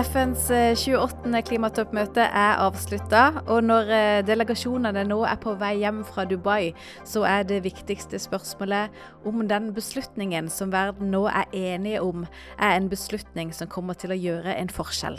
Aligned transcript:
FNs 0.00 0.46
28. 0.48 1.34
Eh, 1.34 1.42
klimatoppmøte 1.44 2.24
er 2.24 2.60
avslutta, 2.62 3.42
og 3.52 3.64
når 3.66 3.90
eh, 3.92 4.20
delegasjonene 4.24 5.02
nå 5.04 5.18
er 5.28 5.38
på 5.42 5.52
vei 5.60 5.74
hjem 5.82 5.98
fra 6.08 6.24
Dubai, 6.28 6.70
så 7.04 7.26
er 7.28 7.44
det 7.48 7.58
viktigste 7.66 8.20
spørsmålet 8.22 8.94
om 9.28 9.42
den 9.50 9.70
beslutningen 9.76 10.48
som 10.52 10.72
verden 10.72 11.12
nå 11.12 11.26
er 11.28 11.50
enige 11.52 12.00
om, 12.04 12.24
er 12.56 12.78
en 12.78 12.88
beslutning 12.88 13.52
som 13.56 13.68
kommer 13.68 13.98
til 13.98 14.14
å 14.14 14.20
gjøre 14.20 14.54
en 14.56 14.72
forskjell. 14.72 15.18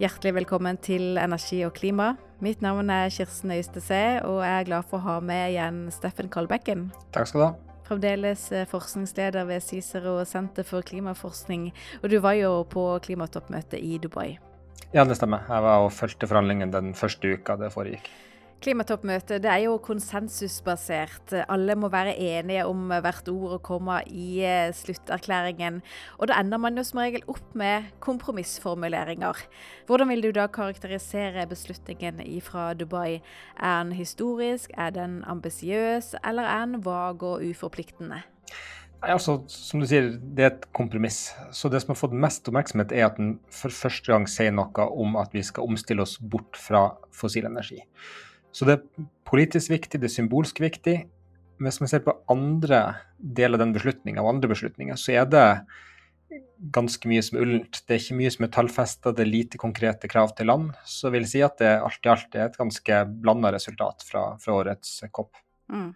Hjertelig 0.00 0.38
velkommen 0.40 0.80
til 0.80 1.20
Energi 1.20 1.60
og 1.66 1.74
klima. 1.76 2.14
Mitt 2.42 2.64
navn 2.64 2.90
er 2.90 3.12
Kirsten 3.12 3.52
Øystese, 3.52 4.22
og 4.24 4.40
jeg 4.40 4.54
er 4.54 4.70
glad 4.70 4.88
for 4.88 5.02
å 5.02 5.06
ha 5.10 5.18
med 5.20 5.52
igjen 5.52 5.84
Steffen 5.92 6.32
Kalbekken. 6.32 6.88
Takk 7.12 7.28
skal 7.28 7.44
du 7.44 7.46
ha 7.50 7.71
fremdeles 7.92 8.46
eh, 8.52 8.66
forskningsleder 8.68 9.44
ved 9.48 9.62
Cicero 9.62 10.16
senter 10.24 10.64
for 10.64 10.82
klimaforskning. 10.82 11.70
Og 12.02 12.10
du 12.10 12.18
var 12.20 12.36
jo 12.38 12.62
på 12.64 12.86
klimatoppmøtet 13.04 13.80
i 13.80 13.98
Dubai. 14.02 14.38
Ja, 14.92 15.04
det 15.04 15.16
stemmer. 15.16 15.44
Jeg 15.48 15.64
var 15.64 15.86
og 15.86 15.92
fulgte 15.92 16.28
forhandlingene 16.28 16.72
den 16.72 16.94
første 16.94 17.36
uka 17.36 17.56
det 17.60 17.72
foregikk. 17.72 18.08
Klimattoppmøtet 18.62 19.42
det 19.42 19.50
er 19.50 19.64
jo 19.64 19.72
konsensusbasert. 19.82 21.32
Alle 21.50 21.74
må 21.74 21.88
være 21.90 22.12
enige 22.14 22.62
om 22.70 22.92
hvert 22.92 23.26
ord 23.32 23.56
og 23.56 23.62
komma 23.66 23.96
i 24.06 24.38
eh, 24.46 24.70
slutterklæringen. 24.70 25.80
Og 26.22 26.30
da 26.30 26.36
ender 26.38 26.62
man 26.62 26.78
jo 26.78 26.84
som 26.86 27.00
regel 27.02 27.26
opp 27.26 27.56
med 27.58 27.90
kompromissformuleringer. 28.06 29.42
Hvordan 29.90 30.12
vil 30.14 30.22
du 30.22 30.30
da 30.38 30.46
karakterisere 30.46 31.48
beslutningen 31.50 32.22
fra 32.46 32.70
Dubai? 32.78 33.18
Er 33.58 33.82
den 33.82 33.92
historisk, 33.98 34.70
er 34.78 34.94
den 34.94 35.24
ambisiøs, 35.26 36.14
eller 36.22 36.46
er 36.46 36.64
den 36.66 36.84
vag 36.86 37.22
og 37.22 37.42
uforpliktende? 37.42 38.22
Altså, 39.02 39.40
som 39.50 39.80
du 39.82 39.90
sier, 39.90 40.12
Det 40.22 40.44
er 40.44 40.52
et 40.54 40.72
kompromiss. 40.72 41.34
Så 41.50 41.68
Det 41.68 41.82
som 41.82 41.96
har 41.96 41.98
fått 42.06 42.14
mest 42.14 42.46
oppmerksomhet, 42.46 42.92
er 42.92 43.06
at 43.06 43.16
den 43.16 43.40
for 43.50 43.70
første 43.70 44.12
gang 44.12 44.28
sier 44.28 44.52
noe 44.52 44.86
om 44.86 45.16
at 45.16 45.34
vi 45.34 45.42
skal 45.42 45.66
omstille 45.66 46.02
oss 46.02 46.18
bort 46.18 46.54
fra 46.56 46.92
fossil 47.10 47.44
energi. 47.44 47.82
Så 48.52 48.68
det 48.68 48.78
er 48.78 49.06
politisk 49.28 49.72
viktig, 49.72 50.00
det 50.00 50.10
er 50.10 50.16
symbolsk 50.16 50.60
viktig. 50.62 50.96
Men 51.58 51.70
hvis 51.70 51.80
man 51.82 51.90
ser 51.92 52.04
på 52.04 52.16
andre 52.32 52.82
deler 53.16 53.58
av 53.58 53.64
den 53.64 53.74
beslutninga, 53.76 54.22
og 54.22 54.34
andre 54.34 54.50
beslutninger, 54.52 54.98
så 54.98 55.16
er 55.20 55.30
det 55.30 55.46
ganske 56.74 57.08
mye 57.10 57.22
som 57.24 57.38
er 57.38 57.46
ullent. 57.46 57.80
Det 57.86 57.94
er 57.94 58.02
ikke 58.02 58.18
mye 58.18 58.32
som 58.32 58.46
er 58.46 58.52
tallfesta, 58.54 59.12
det 59.14 59.24
er 59.24 59.30
lite 59.30 59.60
konkrete 59.60 60.10
krav 60.10 60.34
til 60.36 60.48
land. 60.50 60.70
Så 60.88 61.08
jeg 61.08 61.16
vil 61.16 61.28
si 61.30 61.42
at 61.44 61.58
det 61.62 61.72
alt 61.80 62.06
i 62.06 62.12
alt 62.12 62.38
er 62.38 62.46
et 62.46 62.60
ganske 62.60 63.00
blanda 63.24 63.52
resultat 63.54 64.04
fra, 64.06 64.28
fra 64.42 64.60
årets 64.60 65.00
COP. 65.12 65.38
Mm. 65.72 65.90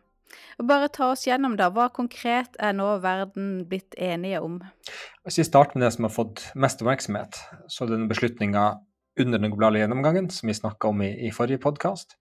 Bare 0.67 0.89
ta 0.93 1.11
oss 1.13 1.27
gjennom 1.27 1.55
da, 1.59 1.69
Hva 1.73 1.87
konkret 1.95 2.57
er 2.63 2.75
nå 2.77 2.89
verden 3.05 3.67
blitt 3.69 3.95
enige 3.95 4.41
om? 4.45 4.59
Hvis 5.25 5.41
vi 5.41 5.47
starter 5.47 5.79
med 5.79 5.87
det 5.87 5.93
som 5.95 6.09
har 6.09 6.15
fått 6.15 6.43
mest 6.59 6.83
oppmerksomhet, 6.83 7.39
så 7.71 7.85
er 7.85 7.91
det 7.91 8.01
den 8.01 8.11
beslutninga 8.11 8.67
under 9.21 9.41
den 9.41 9.53
globale 9.53 9.81
gjennomgangen, 9.81 10.31
som 10.31 10.51
vi 10.51 10.57
snakka 10.57 10.91
om 10.93 11.03
i, 11.05 11.11
i 11.29 11.33
forrige 11.35 11.63
podkast, 11.63 12.17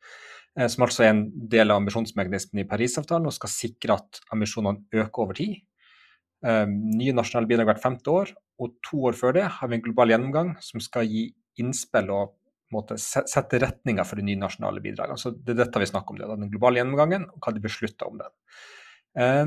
eh, 0.59 0.67
som 0.71 0.85
altså 0.87 1.05
er 1.05 1.13
en 1.13 1.25
del 1.51 1.71
av 1.71 1.81
ambisjonsmekanismen 1.81 2.63
i 2.63 2.67
Parisavtalen 2.69 3.27
og 3.29 3.35
skal 3.35 3.51
sikre 3.51 3.99
at 3.99 4.21
ambisjonene 4.35 5.03
øker 5.03 5.25
over 5.25 5.37
tid. 5.37 5.59
Eh, 6.45 6.65
nye 6.69 7.15
nasjonale 7.15 7.49
bidrag 7.49 7.71
hvert 7.71 7.83
femte 7.83 8.11
år, 8.11 8.33
og 8.61 8.79
to 8.85 9.03
år 9.09 9.17
før 9.19 9.35
det 9.35 9.45
har 9.57 9.69
vi 9.69 9.79
en 9.79 9.85
global 9.85 10.13
gjennomgang 10.13 10.55
som 10.63 10.83
skal 10.83 11.07
gi 11.09 11.27
innspill 11.59 12.11
og 12.13 12.35
måte, 12.73 12.97
sette 12.99 13.59
retninga 13.61 14.05
for 14.07 14.19
de 14.19 14.25
nye 14.27 14.39
nasjonale 14.39 14.81
bidragene. 14.83 15.19
Så 15.19 15.33
det 15.35 15.53
er 15.53 15.63
dette 15.63 15.81
vi 15.81 15.89
snakker 15.89 16.15
om, 16.15 16.19
det, 16.19 16.29
den 16.31 16.51
globale 16.53 16.81
gjennomgangen 16.81 17.27
og 17.29 17.39
hva 17.39 17.53
de 17.55 17.63
beslutter 17.63 18.09
om 18.09 18.19
den. 18.21 18.35
Eh, 19.19 19.45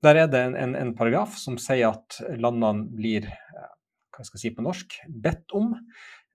der 0.00 0.22
er 0.22 0.30
det 0.32 0.40
en, 0.48 0.56
en, 0.56 0.74
en, 0.78 0.94
paragraf 0.96 1.36
som 1.36 1.58
sier 1.60 1.90
at 1.90 2.20
landene 2.40 2.88
blir 2.96 3.28
hva 4.10 4.24
skal 4.26 4.38
jeg 4.38 4.42
si 4.42 4.56
på 4.56 4.64
norsk, 4.66 4.96
bedt 5.22 5.54
om 5.56 5.74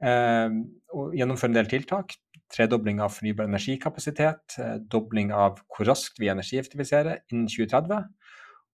Eh, 0.04 0.56
og 0.96 1.16
gjennomføre 1.16 1.54
en 1.54 1.60
del 1.60 1.70
tiltak. 1.72 2.18
Tredobling 2.54 3.00
av 3.04 3.14
fornybar 3.16 3.48
energikapasitet, 3.48 4.58
eh, 4.60 4.76
dobling 4.92 5.32
av 5.34 5.62
hvor 5.72 5.88
raskt 5.88 6.20
vi 6.20 6.30
energieffektiviserer 6.30 7.24
innen 7.32 7.48
2030. 7.48 8.04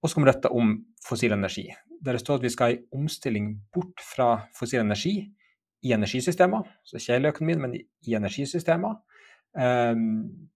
Og 0.01 0.09
så 0.09 0.15
kommer 0.15 0.33
dette 0.33 0.49
om 0.49 0.79
fossil 1.05 1.31
energi. 1.31 1.69
Der 2.01 2.13
det 2.13 2.21
står 2.21 2.39
at 2.39 2.43
vi 2.43 2.49
skal 2.49 2.65
ha 2.65 2.73
en 2.73 3.03
omstilling 3.03 3.61
bort 3.73 4.01
fra 4.01 4.47
fossil 4.57 4.81
energi 4.81 5.31
i 5.83 5.93
energisystemer, 5.93 6.65
så 6.83 6.97
ikke 6.97 7.13
hele 7.13 7.29
økonomien, 7.29 7.61
men 7.61 7.75
i 7.75 8.15
energisystemer, 8.15 8.95
eh, 9.57 9.93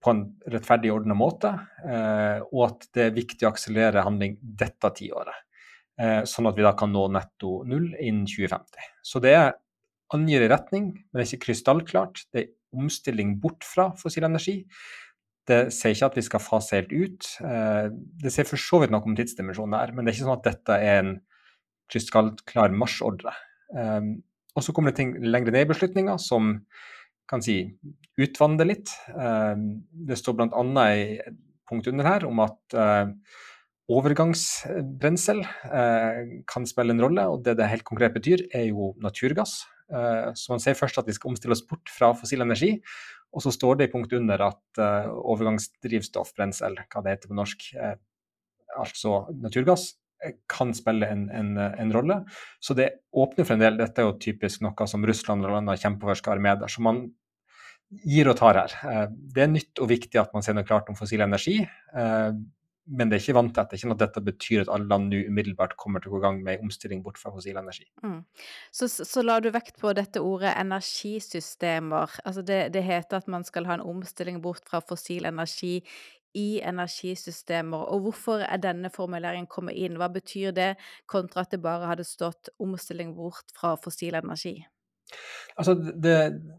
på 0.02 0.10
en 0.10 0.36
rettferdig 0.48 0.92
ordna 0.92 1.14
måte. 1.14 1.54
Eh, 1.86 2.42
og 2.52 2.72
at 2.72 2.88
det 2.94 3.04
er 3.06 3.12
viktig 3.22 3.46
å 3.46 3.52
akselerere 3.54 4.04
handling 4.04 4.38
dette 4.42 4.90
tiåret. 4.98 5.46
Eh, 5.96 6.26
sånn 6.28 6.50
at 6.50 6.58
vi 6.58 6.66
da 6.66 6.74
kan 6.76 6.92
nå 6.92 7.06
netto 7.14 7.62
null 7.68 7.88
innen 7.94 8.26
2050. 8.28 8.90
Så 9.06 9.22
det 9.24 9.36
angir 10.14 10.44
en 10.44 10.52
retning, 10.52 10.88
men 10.92 11.16
det 11.16 11.24
er 11.24 11.30
ikke 11.30 11.48
krystallklart. 11.48 12.26
Det 12.36 12.42
er 12.42 12.52
omstilling 12.76 13.38
bort 13.40 13.64
fra 13.64 13.90
fossil 14.00 14.28
energi. 14.28 14.58
Det 15.48 15.70
sier 15.72 15.96
ikke 15.96 16.10
at 16.10 16.18
vi 16.20 16.26
skal 16.26 16.44
fase 16.44 16.76
helt 16.76 16.92
ut. 16.92 17.30
Eh, 17.48 17.88
det 18.24 18.34
sier 18.34 18.50
for 18.50 18.60
så 18.60 18.82
vidt 18.82 18.92
noe 18.92 19.08
om 19.08 19.16
tidsdimensjonen 19.16 19.78
her, 19.80 19.96
men 19.96 20.04
det 20.04 20.12
er 20.12 20.18
ikke 20.18 20.28
sånn 20.28 20.36
at 20.36 20.50
dette 20.50 20.80
er 20.84 21.00
en 21.06 21.16
krystallklar 21.94 22.76
marsjordre. 22.76 23.32
Eh, 23.72 24.12
og 24.56 24.64
så 24.66 24.76
kommer 24.76 24.92
det 24.92 25.00
ting 25.00 25.16
lengre 25.24 25.56
ned 25.56 25.68
i 25.68 25.72
beslutninga 25.72 26.18
som 26.20 26.58
kan 27.28 27.42
si 27.42 27.58
utvanner 28.22 28.68
litt. 28.70 28.92
Det 29.12 30.16
står 30.16 30.36
bl.a. 30.38 30.84
i 30.94 31.18
punkt 31.68 31.90
under 31.90 32.08
her 32.08 32.24
om 32.30 32.40
at 32.44 32.76
overgangsbrensel 33.91 35.44
kan 36.50 36.69
spille 36.69 36.96
en 36.96 37.03
rolle, 37.03 37.25
og 37.29 37.44
det 37.46 37.57
det 37.59 37.69
helt 37.69 37.88
konkret 37.88 38.16
betyr, 38.16 38.47
er 38.53 38.69
jo 38.72 38.94
naturgass. 39.03 39.63
Eh, 39.94 40.31
så 40.34 40.56
man 40.56 40.63
sier 40.63 40.78
først 40.78 40.97
at 40.97 41.09
vi 41.09 41.13
skal 41.13 41.31
omstille 41.31 41.53
oss 41.53 41.66
bort 41.68 41.91
fra 41.94 42.13
fossil 42.18 42.41
energi, 42.46 42.72
og 43.35 43.44
så 43.44 43.51
står 43.53 43.78
det 43.78 43.90
i 43.90 43.91
punkt 43.91 44.13
under 44.16 44.41
at 44.47 44.79
overgangsdrivstoffbrensel, 44.79 46.79
overgangsdrivstoff, 46.79 46.96
hva 46.96 47.03
det 47.03 47.13
heter 47.13 47.31
på 47.31 47.38
norsk, 47.38 47.68
altså 48.79 49.19
naturgass, 49.44 49.90
kan 50.50 50.72
spille 50.73 51.09
en, 51.12 51.25
en, 51.29 51.52
en, 51.59 51.91
rolle. 51.94 52.22
Så 52.63 52.73
det 52.73 52.88
åpner 53.13 53.46
for 53.46 53.57
en 53.57 53.66
del. 53.66 53.75
Dette 53.78 54.02
er 54.02 54.07
jo 54.07 54.16
typisk 54.23 54.63
noe 54.63 54.88
som 54.90 55.03
Russland 55.06 55.46
og 55.46 55.52
landene 55.52 55.75
kjemper 55.78 56.09
for 56.09 56.22
skal 56.22 56.35
være 56.35 56.46
med 56.47 56.63
der. 56.63 56.72
Så 56.72 56.81
man 56.81 57.03
gir 58.07 58.31
og 58.31 58.40
tar 58.40 58.57
her. 58.57 59.12
Det 59.12 59.44
er 59.44 59.52
nytt 59.52 59.84
og 59.84 59.91
viktig 59.91 60.17
at 60.17 60.31
man 60.34 60.46
ser 60.46 60.56
noe 60.57 60.66
klart 60.66 60.90
om 60.90 60.97
fossil 60.97 61.22
energi 61.22 61.59
men 62.85 63.09
det 63.09 63.18
er 63.18 63.23
ikke 63.23 63.38
vanntett. 63.40 63.69
Det 63.69 63.75
er 63.78 63.81
ikke 63.81 63.90
noe 63.90 63.97
at 63.97 64.03
dette 64.03 64.22
betyr 64.25 64.63
at 64.63 64.72
alle 64.73 64.90
land 64.90 65.09
nå 65.09 65.22
umiddelbart 65.29 65.73
kommer 65.81 66.03
til 66.03 66.12
å 66.12 66.16
gå 66.16 66.19
i 66.22 66.25
gang 66.25 66.41
med 66.46 66.66
omstilling 66.66 67.01
bort 67.06 67.18
fra 67.18 67.31
fossil 67.34 67.57
energi. 67.57 67.88
Mm. 68.06 68.19
Så, 68.69 68.90
så, 68.94 69.23
la 69.25 69.40
du 69.41 69.50
vekt 69.53 69.79
på 69.81 69.94
dette 69.97 70.22
ordet 70.22 70.53
energisystemer. 70.59 72.19
Altså 72.23 72.46
det, 72.46 72.59
det, 72.75 72.85
heter 72.85 73.23
at 73.23 73.31
man 73.31 73.47
skal 73.47 73.66
ha 73.69 73.79
en 73.79 73.85
omstilling 73.85 74.38
bort 74.44 74.69
fra 74.69 74.84
fossil 74.85 75.25
energi 75.25 75.79
i 76.38 76.62
energisystemer. 76.62 77.90
Og 77.90 78.06
hvorfor 78.06 78.46
er 78.46 78.62
denne 78.62 78.91
formuleringen 78.94 79.50
kommet 79.50 79.79
inn? 79.79 79.97
Hva 79.97 80.12
betyr 80.13 80.53
det, 80.53 80.75
kontra 81.09 81.46
at 81.46 81.56
det 81.56 81.63
bare 81.66 81.90
hadde 81.90 82.06
stått 82.06 82.53
omstilling 82.62 83.16
bort 83.17 83.56
fra 83.57 83.73
fossil 83.81 84.19
energi? 84.22 84.59
Altså, 85.56 85.74
det 85.80 86.16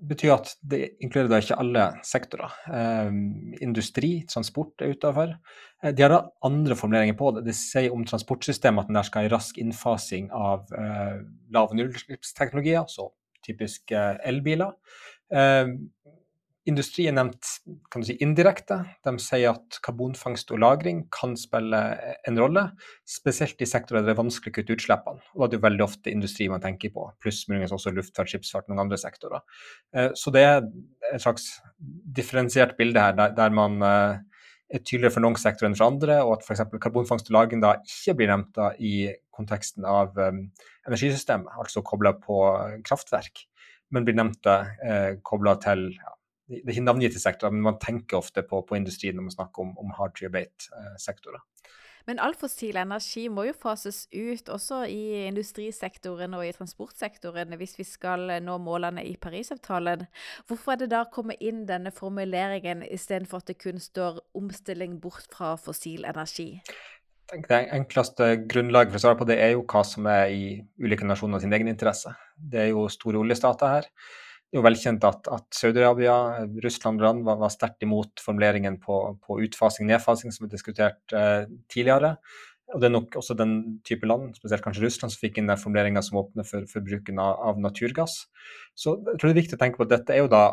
betyr 0.09 0.33
at 0.39 0.55
det 0.65 0.81
inkluderer 1.05 1.29
da 1.29 1.41
ikke 1.43 1.59
alle 1.61 1.85
sektorer. 2.07 2.55
Eh, 2.73 3.19
industri, 3.65 4.11
transport 4.31 4.81
er 4.81 4.95
utafor. 4.97 5.35
Eh, 5.83 5.93
de 5.93 6.05
har 6.05 6.15
da 6.15 6.23
andre 6.49 6.79
formuleringer 6.79 7.19
på 7.19 7.35
det. 7.37 7.45
Det 7.51 7.57
sier 7.59 7.93
om 7.93 8.07
transportsystemet 8.09 8.85
at 8.85 8.89
den 8.89 8.97
der 8.97 9.09
skal 9.09 9.27
en 9.27 9.35
rask 9.35 9.61
innfasing 9.61 10.31
av 10.33 10.73
eh, 10.73 11.19
lav- 11.53 11.75
og 11.75 11.77
nullutslippsteknologier, 11.77 12.89
så 12.89 13.11
typisk 13.47 13.93
eh, 13.93 14.17
elbiler. 14.25 14.73
Eh, 16.67 16.71
Industri 16.71 17.07
er 17.07 17.15
nevnt 17.15 17.47
kan 17.91 18.03
du 18.03 18.07
si, 18.09 18.17
indirekte. 18.21 18.81
De 19.05 19.15
sier 19.23 19.55
at 19.55 19.79
karbonfangst 19.83 20.51
og 20.51 20.59
-lagring 20.59 21.07
kan 21.11 21.37
spille 21.37 21.99
en 22.27 22.39
rolle, 22.39 22.73
spesielt 23.07 23.61
i 23.63 23.67
sektorer 23.67 24.01
der 24.01 24.07
det 24.07 24.19
er 24.19 24.23
vanskelig 24.23 24.53
å 24.53 24.57
kutte 24.57 24.75
utslippene. 24.75 25.21
Og 25.35 25.41
da 25.41 25.45
er 25.45 25.51
det 25.51 25.59
jo 25.59 25.69
veldig 25.69 25.85
ofte 25.85 26.11
industri 26.11 26.49
man 26.49 26.61
tenker 26.61 26.91
på, 26.91 27.13
pluss 27.21 27.49
muligens 27.49 27.73
også 27.73 27.95
luftfart, 27.95 28.29
skipsfart 28.29 28.69
og 28.69 28.75
noen 28.75 28.87
andre 28.87 28.99
sektorer. 28.99 29.41
Eh, 29.95 30.11
så 30.15 30.33
det 30.33 30.43
er 30.43 30.63
et 31.15 31.23
slags 31.23 31.61
differensiert 31.79 32.77
bilde 32.77 33.01
her, 33.01 33.13
der 33.13 33.51
man 33.51 33.83
eh, 33.83 34.19
er 34.69 34.83
tydeligere 34.83 35.15
for 35.15 35.23
noen 35.23 35.39
sektorer 35.39 35.71
enn 35.71 35.79
for 35.79 35.87
andre, 35.87 36.23
og 36.25 36.37
at 36.37 36.45
f.eks. 36.45 36.67
karbonfangst 36.83 37.31
og 37.31 37.37
-lagring 37.37 37.63
da 37.63 37.77
ikke 37.79 38.17
blir 38.19 38.33
nevnt 38.33 38.55
da 38.55 38.73
i 38.79 39.15
konteksten 39.31 39.85
av 39.85 40.17
um, 40.19 40.51
energisystemet, 40.89 41.53
altså 41.59 41.83
kobla 41.83 42.13
på 42.19 42.37
kraftverk, 42.83 43.47
men 43.93 44.05
blir 44.05 44.17
nevnt 44.17 44.47
eh, 44.47 45.21
kobla 45.23 45.55
til 45.63 45.93
ja, 45.93 46.16
det 46.47 46.63
er 46.63 46.77
ikke 46.77 46.87
navngitte 46.87 47.21
sektorer, 47.23 47.55
men 47.55 47.67
man 47.67 47.81
tenker 47.83 48.21
ofte 48.21 48.45
på, 48.47 48.63
på 48.69 48.79
industrien 48.79 49.17
når 49.19 49.29
man 49.29 49.35
snakker 49.35 49.65
om, 49.65 49.75
om 49.83 49.95
hard 49.99 50.15
to 50.15 50.29
abate-sektorer. 50.29 51.43
Men 52.07 52.21
all 52.23 52.37
fossil 52.39 52.77
energi 52.79 53.25
må 53.33 53.49
jo 53.49 53.55
fases 53.59 54.05
ut 54.15 54.51
også 54.55 54.85
i 54.87 55.27
industrisektoren 55.27 56.37
og 56.39 56.45
i 56.47 56.53
transportsektoren 56.55 57.57
hvis 57.59 57.75
vi 57.81 57.87
skal 57.89 58.31
nå 58.47 58.59
målene 58.63 59.03
i 59.03 59.17
Parisavtalen. 59.19 60.05
Hvorfor 60.47 60.77
er 60.77 60.85
det 60.85 60.93
da 60.93 61.03
kommet 61.11 61.43
inn 61.43 61.65
denne 61.67 61.91
formuleringen 61.95 62.85
istedenfor 62.87 63.43
at 63.43 63.51
det 63.51 63.59
kun 63.59 63.83
står 63.83 64.21
'omstilling 64.39 65.01
bort 65.03 65.27
fra 65.35 65.57
fossil 65.59 66.07
energi'? 66.07 66.63
Det 67.27 67.59
enkleste 67.75 68.47
grunnlaget 68.47 68.93
for 68.93 69.01
å 69.01 69.03
svare 69.03 69.19
på 69.19 69.27
det 69.27 69.41
er 69.43 69.57
jo 69.57 69.65
hva 69.67 69.83
som 69.83 70.07
er 70.07 70.31
i 70.31 70.63
ulike 70.79 71.03
nasjoner 71.03 71.43
sin 71.43 71.53
egen 71.53 71.67
interesse. 71.67 72.15
Det 72.39 72.61
er 72.61 72.69
jo 72.71 72.87
store 72.87 73.19
oljestater 73.19 73.67
her. 73.67 73.91
Det 74.47 74.55
er 74.55 74.61
jo 74.61 74.67
velkjent 74.69 75.05
at, 75.05 75.27
at 75.35 75.57
Saudi-Arabia, 75.59 76.17
Russland 76.63 77.01
og 77.01 77.07
land 77.07 77.25
var, 77.27 77.39
var 77.41 77.51
sterkt 77.51 77.83
imot 77.83 78.23
formuleringen 78.23 78.79
på, 78.83 78.99
på 79.27 79.41
utfasing-nedfasing 79.49 80.35
som 80.35 80.47
vi 80.47 80.53
diskuterte 80.53 81.19
eh, 81.19 81.49
tidligere. 81.73 82.15
Og 82.75 82.83
det 82.83 82.89
er 82.89 82.95
nok 82.95 83.19
også 83.19 83.35
den 83.39 83.57
type 83.87 84.07
land, 84.07 84.33
spesielt 84.39 84.63
kanskje 84.63 84.85
Russland, 84.85 85.15
som 85.15 85.23
fikk 85.23 85.39
inn 85.39 85.51
den 85.51 85.61
formuleringa 85.61 86.03
som 86.03 86.19
åpner 86.23 86.47
for, 86.47 86.67
for 86.71 86.87
bruken 86.87 87.21
av, 87.23 87.37
av, 87.51 87.61
naturgass. 87.63 88.25
Så 88.75 88.97
jeg 88.97 89.19
tror 89.19 89.29
det 89.29 89.35
er 89.35 89.43
viktig 89.43 89.59
å 89.59 89.61
tenke 89.61 89.81
på 89.81 89.87
at 89.87 89.93
dette 89.97 90.15
er 90.15 90.25
jo 90.25 90.33
da 90.33 90.47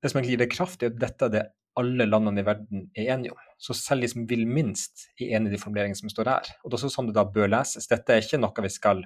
Det 0.00 0.08
som 0.08 0.16
egentlig 0.16 0.32
gir 0.32 0.40
det 0.40 0.52
kraft, 0.54 0.82
er 0.82 0.94
at 0.94 1.00
dette 1.00 1.26
er 1.26 1.32
det 1.34 1.42
alle 1.76 2.06
landene 2.08 2.40
i 2.40 2.44
verden 2.46 2.86
er 2.96 3.10
enige 3.12 3.34
om. 3.34 3.40
Så 3.60 3.74
selv 3.76 4.00
de 4.00 4.08
som 4.08 4.22
vil 4.28 4.46
minst, 4.48 5.10
er 5.20 5.34
enig 5.36 5.50
i 5.50 5.54
de 5.54 5.60
formuleringene 5.60 5.98
som 5.98 6.08
står 6.08 6.30
her. 6.32 6.48
Og 6.64 6.70
det 6.70 6.78
er 6.78 6.78
også 6.78 6.90
sånn 6.94 7.10
det 7.10 7.16
da 7.18 7.26
bør 7.28 7.50
leses. 7.52 7.88
Dette 7.90 8.14
er 8.14 8.24
ikke 8.24 8.40
noe 8.40 8.64
vi 8.64 8.72
skal 8.72 9.04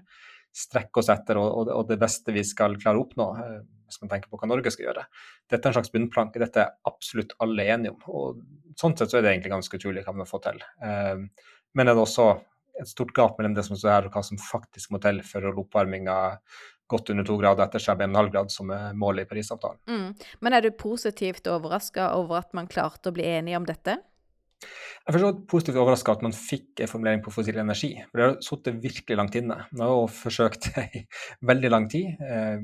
strekke 0.55 1.03
oss 1.03 1.11
etter 1.13 1.39
og, 1.41 1.67
og, 1.67 1.85
det 1.89 1.99
beste 2.01 2.35
vi 2.35 2.45
skal 2.47 2.77
klare 2.81 3.01
å 3.01 3.05
oppnå, 3.05 3.27
eh, 3.43 3.61
hvis 3.89 4.01
man 4.03 4.13
tenker 4.13 4.31
på 4.31 4.39
hva 4.41 4.49
Norge 4.49 4.73
skal 4.73 4.89
gjøre. 4.89 5.05
Dette 5.51 5.61
er 5.67 5.73
en 5.73 5.77
slags 5.77 5.93
bunnplanke. 5.95 6.41
Dette 6.43 6.63
er 6.63 6.77
absolutt 6.89 7.35
alle 7.45 7.67
enige 7.75 7.95
om. 7.95 8.05
Og 8.07 8.79
sånn 8.81 8.97
sett 8.99 9.13
så 9.13 9.19
er 9.19 9.27
det 9.27 9.35
egentlig 9.35 9.55
ganske 9.55 9.81
utrolig 9.81 10.05
hva 10.07 10.15
man 10.15 10.25
har 10.25 10.31
fått 10.31 10.47
til. 10.49 10.63
Um, 10.81 11.27
men 11.75 11.91
er 11.91 11.97
det 11.97 12.05
også 12.05 12.29
et 12.81 12.91
stort 12.91 13.13
gap 13.15 13.37
mellom 13.39 13.55
det 13.55 13.67
som 13.67 13.79
står 13.79 13.93
her, 13.93 14.09
og 14.09 14.17
hva 14.17 14.23
som 14.27 14.41
faktisk 14.41 14.95
må 14.95 15.03
til 15.03 15.21
for 15.27 15.43
å 15.45 15.51
holde 15.51 15.63
oppvarminga 15.67 16.17
godt 16.91 17.13
under 17.15 17.27
to 17.27 17.37
grader 17.41 17.65
etter 17.65 17.83
seg 17.83 18.03
1,5 18.03 18.33
grad, 18.33 18.51
som 18.53 18.73
er 18.75 18.97
målet 18.99 19.27
i 19.27 19.31
Parisavtalen. 19.31 19.81
Mm. 19.89 20.27
Men 20.45 20.57
er 20.57 20.65
du 20.65 20.73
positivt 20.77 21.47
overraska 21.51 22.11
over 22.19 22.43
at 22.43 22.53
man 22.57 22.69
klarte 22.71 23.11
å 23.11 23.17
bli 23.17 23.27
enige 23.37 23.61
om 23.61 23.69
dette? 23.69 23.99
Jeg 25.05 25.19
forstår 25.19 25.41
positivt 25.51 25.79
overraska 25.83 26.15
at 26.17 26.23
man 26.25 26.33
fikk 26.33 26.81
en 26.81 26.89
formulering 26.89 27.21
på 27.25 27.33
fossil 27.35 27.59
energi. 27.61 27.93
for 28.09 28.21
Det 28.21 28.27
har 28.27 28.37
sittet 28.47 28.81
virkelig 28.81 29.19
langt 29.21 29.35
inne. 29.37 29.59
Man 29.73 29.85
har 29.85 29.93
jo 29.93 30.07
forsøkt 30.09 30.71
i 30.97 31.05
veldig 31.45 31.71
lang 31.71 31.89
tid. 31.93 32.17
Eh, 32.25 32.63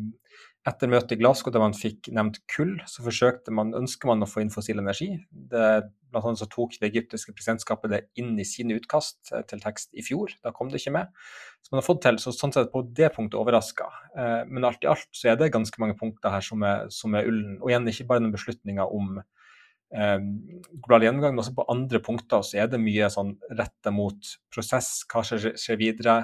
etter 0.68 0.90
møtet 0.92 1.14
i 1.14 1.20
Glasgow, 1.20 1.52
der 1.52 1.62
man 1.62 1.76
fikk 1.76 2.10
nevnt 2.12 2.38
kull, 2.52 2.74
så 2.88 3.04
forsøkte 3.04 3.52
man, 3.54 3.72
ønsker 3.76 4.10
man 4.10 4.24
å 4.24 4.28
få 4.28 4.42
inn 4.42 4.52
fossil 4.52 4.80
energi. 4.82 5.08
Det, 5.30 5.68
blant 6.12 6.28
annet 6.28 6.42
så 6.42 6.48
tok 6.52 6.76
det 6.76 6.90
egyptiske 6.90 7.32
presidentskapet 7.36 7.92
det 7.92 8.00
inn 8.20 8.34
i 8.40 8.46
sine 8.48 8.76
utkast 8.76 9.32
eh, 9.32 9.44
til 9.48 9.62
tekst 9.62 9.92
i 9.96 10.04
fjor. 10.04 10.32
Da 10.44 10.52
kom 10.56 10.72
det 10.72 10.82
ikke 10.82 10.94
med. 10.96 11.12
Så 11.64 11.72
man 11.72 11.80
har 11.80 11.86
fått 11.86 12.02
til, 12.04 12.20
så 12.20 12.32
sånn 12.36 12.52
sett 12.56 12.72
på 12.72 12.82
det 12.88 13.12
punktet 13.16 13.40
overraska. 13.40 13.88
Eh, 14.12 14.40
men 14.48 14.68
alt 14.68 14.84
i 14.84 14.90
alt 14.92 15.08
så 15.16 15.32
er 15.32 15.40
det 15.40 15.52
ganske 15.54 15.80
mange 15.82 15.96
punkter 16.00 16.32
her 16.36 16.44
som 16.44 16.64
er, 16.64 16.88
som 16.92 17.16
er 17.16 17.28
ullen. 17.28 17.56
Og 17.60 17.72
igjen, 17.72 17.88
ikke 17.92 18.08
bare 18.12 18.24
noen 18.24 18.36
beslutninger 18.36 18.96
om 19.00 19.20
global 19.90 21.02
gjennomgang, 21.02 21.34
men 21.34 21.42
også 21.42 21.56
på 21.56 21.66
andre 21.72 21.98
punkter 22.04 22.44
så 22.46 22.60
er 22.62 22.68
det 22.70 22.78
mye 22.82 23.08
sånn 23.10 23.32
retta 23.58 23.90
mot 23.94 24.28
prosess, 24.54 25.00
hva 25.10 25.24
skjer, 25.26 25.56
skjer 25.58 25.80
videre. 25.80 26.16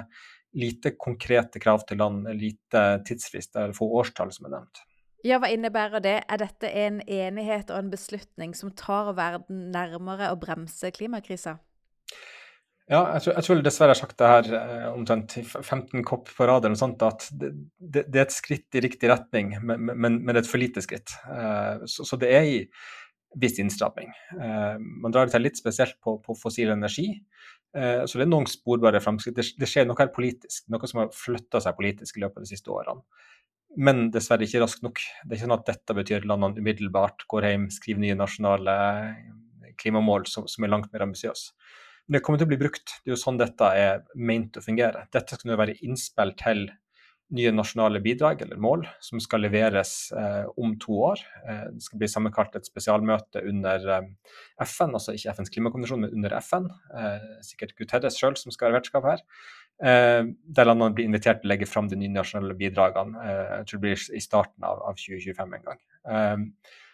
Lite 0.57 0.93
konkrete 0.95 1.59
krav 1.59 1.83
til 1.85 1.99
land, 1.99 2.29
lite 2.39 2.85
tidsfrist 3.05 3.57
eller 3.57 3.75
få 3.75 3.89
årstall 3.99 4.31
som 4.33 4.47
er 4.47 4.55
nevnt. 4.55 4.83
Ja, 5.25 5.41
Hva 5.41 5.49
innebærer 5.51 6.01
det? 6.03 6.17
Er 6.29 6.39
dette 6.39 6.69
en 6.69 7.01
enighet 7.01 7.71
og 7.73 7.81
en 7.81 7.91
beslutning 7.91 8.53
som 8.55 8.71
tar 8.77 9.11
verden 9.17 9.71
nærmere 9.73 10.29
å 10.31 10.39
bremse 10.39 10.91
klimakrisa? 10.95 11.57
Ja, 12.87 13.01
jeg 13.17 13.25
tror, 13.25 13.33
jeg 13.35 13.43
tror 13.43 13.61
dessverre 13.65 13.91
jeg 13.91 13.97
har 13.97 13.99
sagt 13.99 14.21
det 14.21 14.27
her 14.31 14.45
eh, 14.55 14.85
omtrent 14.93 15.33
15 15.43 16.05
kopp 16.07 16.29
på 16.31 16.45
rad, 16.47 16.63
eller 16.63 16.77
noe 16.77 16.79
sånt, 16.79 17.01
at 17.03 17.25
det, 17.35 17.49
det, 17.75 18.05
det, 18.05 18.21
er 18.21 18.23
et 18.23 18.35
skritt 18.35 18.77
i 18.79 18.83
riktig 18.85 19.09
retning, 19.11 19.57
men, 19.59 19.89
men, 19.89 20.21
men 20.21 20.29
det 20.31 20.37
er 20.37 20.45
et 20.45 20.51
for 20.53 20.61
lite 20.61 20.83
skritt. 20.85 21.17
Eh, 21.27 21.83
så, 21.83 22.05
så, 22.07 22.19
det 22.21 22.31
er 22.31 22.47
i 22.47 22.61
viss 23.35 23.59
innstramming. 23.59 24.11
Eh, 24.39 24.75
man 24.79 25.13
drar 25.13 25.29
til 25.31 25.43
litt 25.43 25.59
spesielt 25.59 25.97
på, 26.03 26.17
på 26.23 26.35
fossil 26.37 26.71
energi. 26.73 27.09
Eh, 27.75 28.03
så 28.07 28.19
det 28.19 28.27
er 28.27 28.31
noen 28.31 28.47
sporbare 28.49 29.01
framskritt. 29.03 29.37
Det, 29.37 29.69
skjer 29.69 29.87
noe 29.87 29.99
her 29.99 30.11
politisk, 30.13 30.65
noe 30.71 30.89
som 30.89 31.03
har 31.03 31.11
flytta 31.15 31.61
seg 31.63 31.75
politisk 31.77 32.17
i 32.17 32.23
løpet 32.23 32.39
av 32.39 32.47
de 32.47 32.51
siste 32.53 32.73
årene. 32.73 33.03
Men 33.77 34.07
dessverre 34.13 34.47
ikke 34.47 34.63
raskt 34.63 34.85
nok. 34.85 35.01
Det 35.23 35.27
er 35.29 35.37
ikke 35.37 35.45
sånn 35.45 35.57
at 35.57 35.67
dette 35.67 35.97
betyr 35.97 36.21
at 36.21 36.29
landene 36.29 36.63
umiddelbart 36.63 37.27
går 37.29 37.49
hjem, 37.49 37.67
skriver 37.73 38.01
nye 38.01 38.17
nasjonale 38.17 38.77
klimamål 39.77 40.25
som, 40.31 40.47
som 40.49 40.65
er 40.65 40.71
langt 40.73 40.89
mer 40.93 41.05
ambisiøse. 41.05 41.53
Men 42.07 42.17
det 42.17 42.23
kommer 42.23 42.39
til 42.39 42.47
å 42.47 42.53
bli 42.53 42.61
brukt. 42.61 42.95
Det 43.03 43.11
er 43.11 43.17
jo 43.17 43.19
sånn 43.19 43.37
dette 43.37 43.69
er 43.75 44.05
meint 44.15 44.55
å 44.57 44.63
fungere. 44.63 45.05
Dette 45.13 45.35
skal 45.35 45.51
nå 45.51 45.59
være 45.59 45.75
innspill 45.83 46.31
til 46.39 46.69
nye 47.35 47.51
nasjonale 47.51 47.99
bidrag 48.03 48.41
eller 48.45 48.59
mål 48.61 48.85
som 49.03 49.19
skal 49.23 49.43
leveres 49.43 50.11
eh, 50.15 50.45
om 50.59 50.75
to 50.79 50.95
år. 51.09 51.23
Eh, 51.43 51.63
det 51.75 51.83
skal 51.83 52.01
bli 52.01 52.09
sammenkalt 52.11 52.55
et 52.55 52.67
spesialmøte 52.69 53.43
under 53.49 53.87
eh, 53.97 54.07
FN, 54.63 54.95
altså 54.95 55.15
ikke 55.17 55.33
FNs 55.35 55.51
klimakonvensjon, 55.53 56.05
men 56.05 56.15
under 56.15 56.37
FN. 56.39 56.69
Eh, 56.95 57.27
sikkert 57.45 57.75
Guterres 57.79 58.19
sjøl 58.19 58.37
som 58.39 58.55
skal 58.55 58.69
være 58.69 58.79
vertskap 58.79 59.09
her. 59.09 59.25
Eh, 59.83 60.21
der 60.59 60.69
landene 60.69 60.95
blir 60.95 61.09
invitert 61.09 61.43
til 61.43 61.51
å 61.51 61.53
legge 61.53 61.69
fram 61.69 61.91
de 61.91 61.99
nye 61.99 62.15
nasjonale 62.15 62.55
bidragene. 62.59 63.19
Eh, 63.25 63.43
jeg 63.57 63.67
tror 63.67 63.81
det 63.81 63.85
blir 63.89 64.07
i 64.07 64.23
starten 64.23 64.69
av, 64.69 64.81
av 64.87 65.03
2025 65.03 65.59
en 65.59 65.67
gang. 65.67 65.83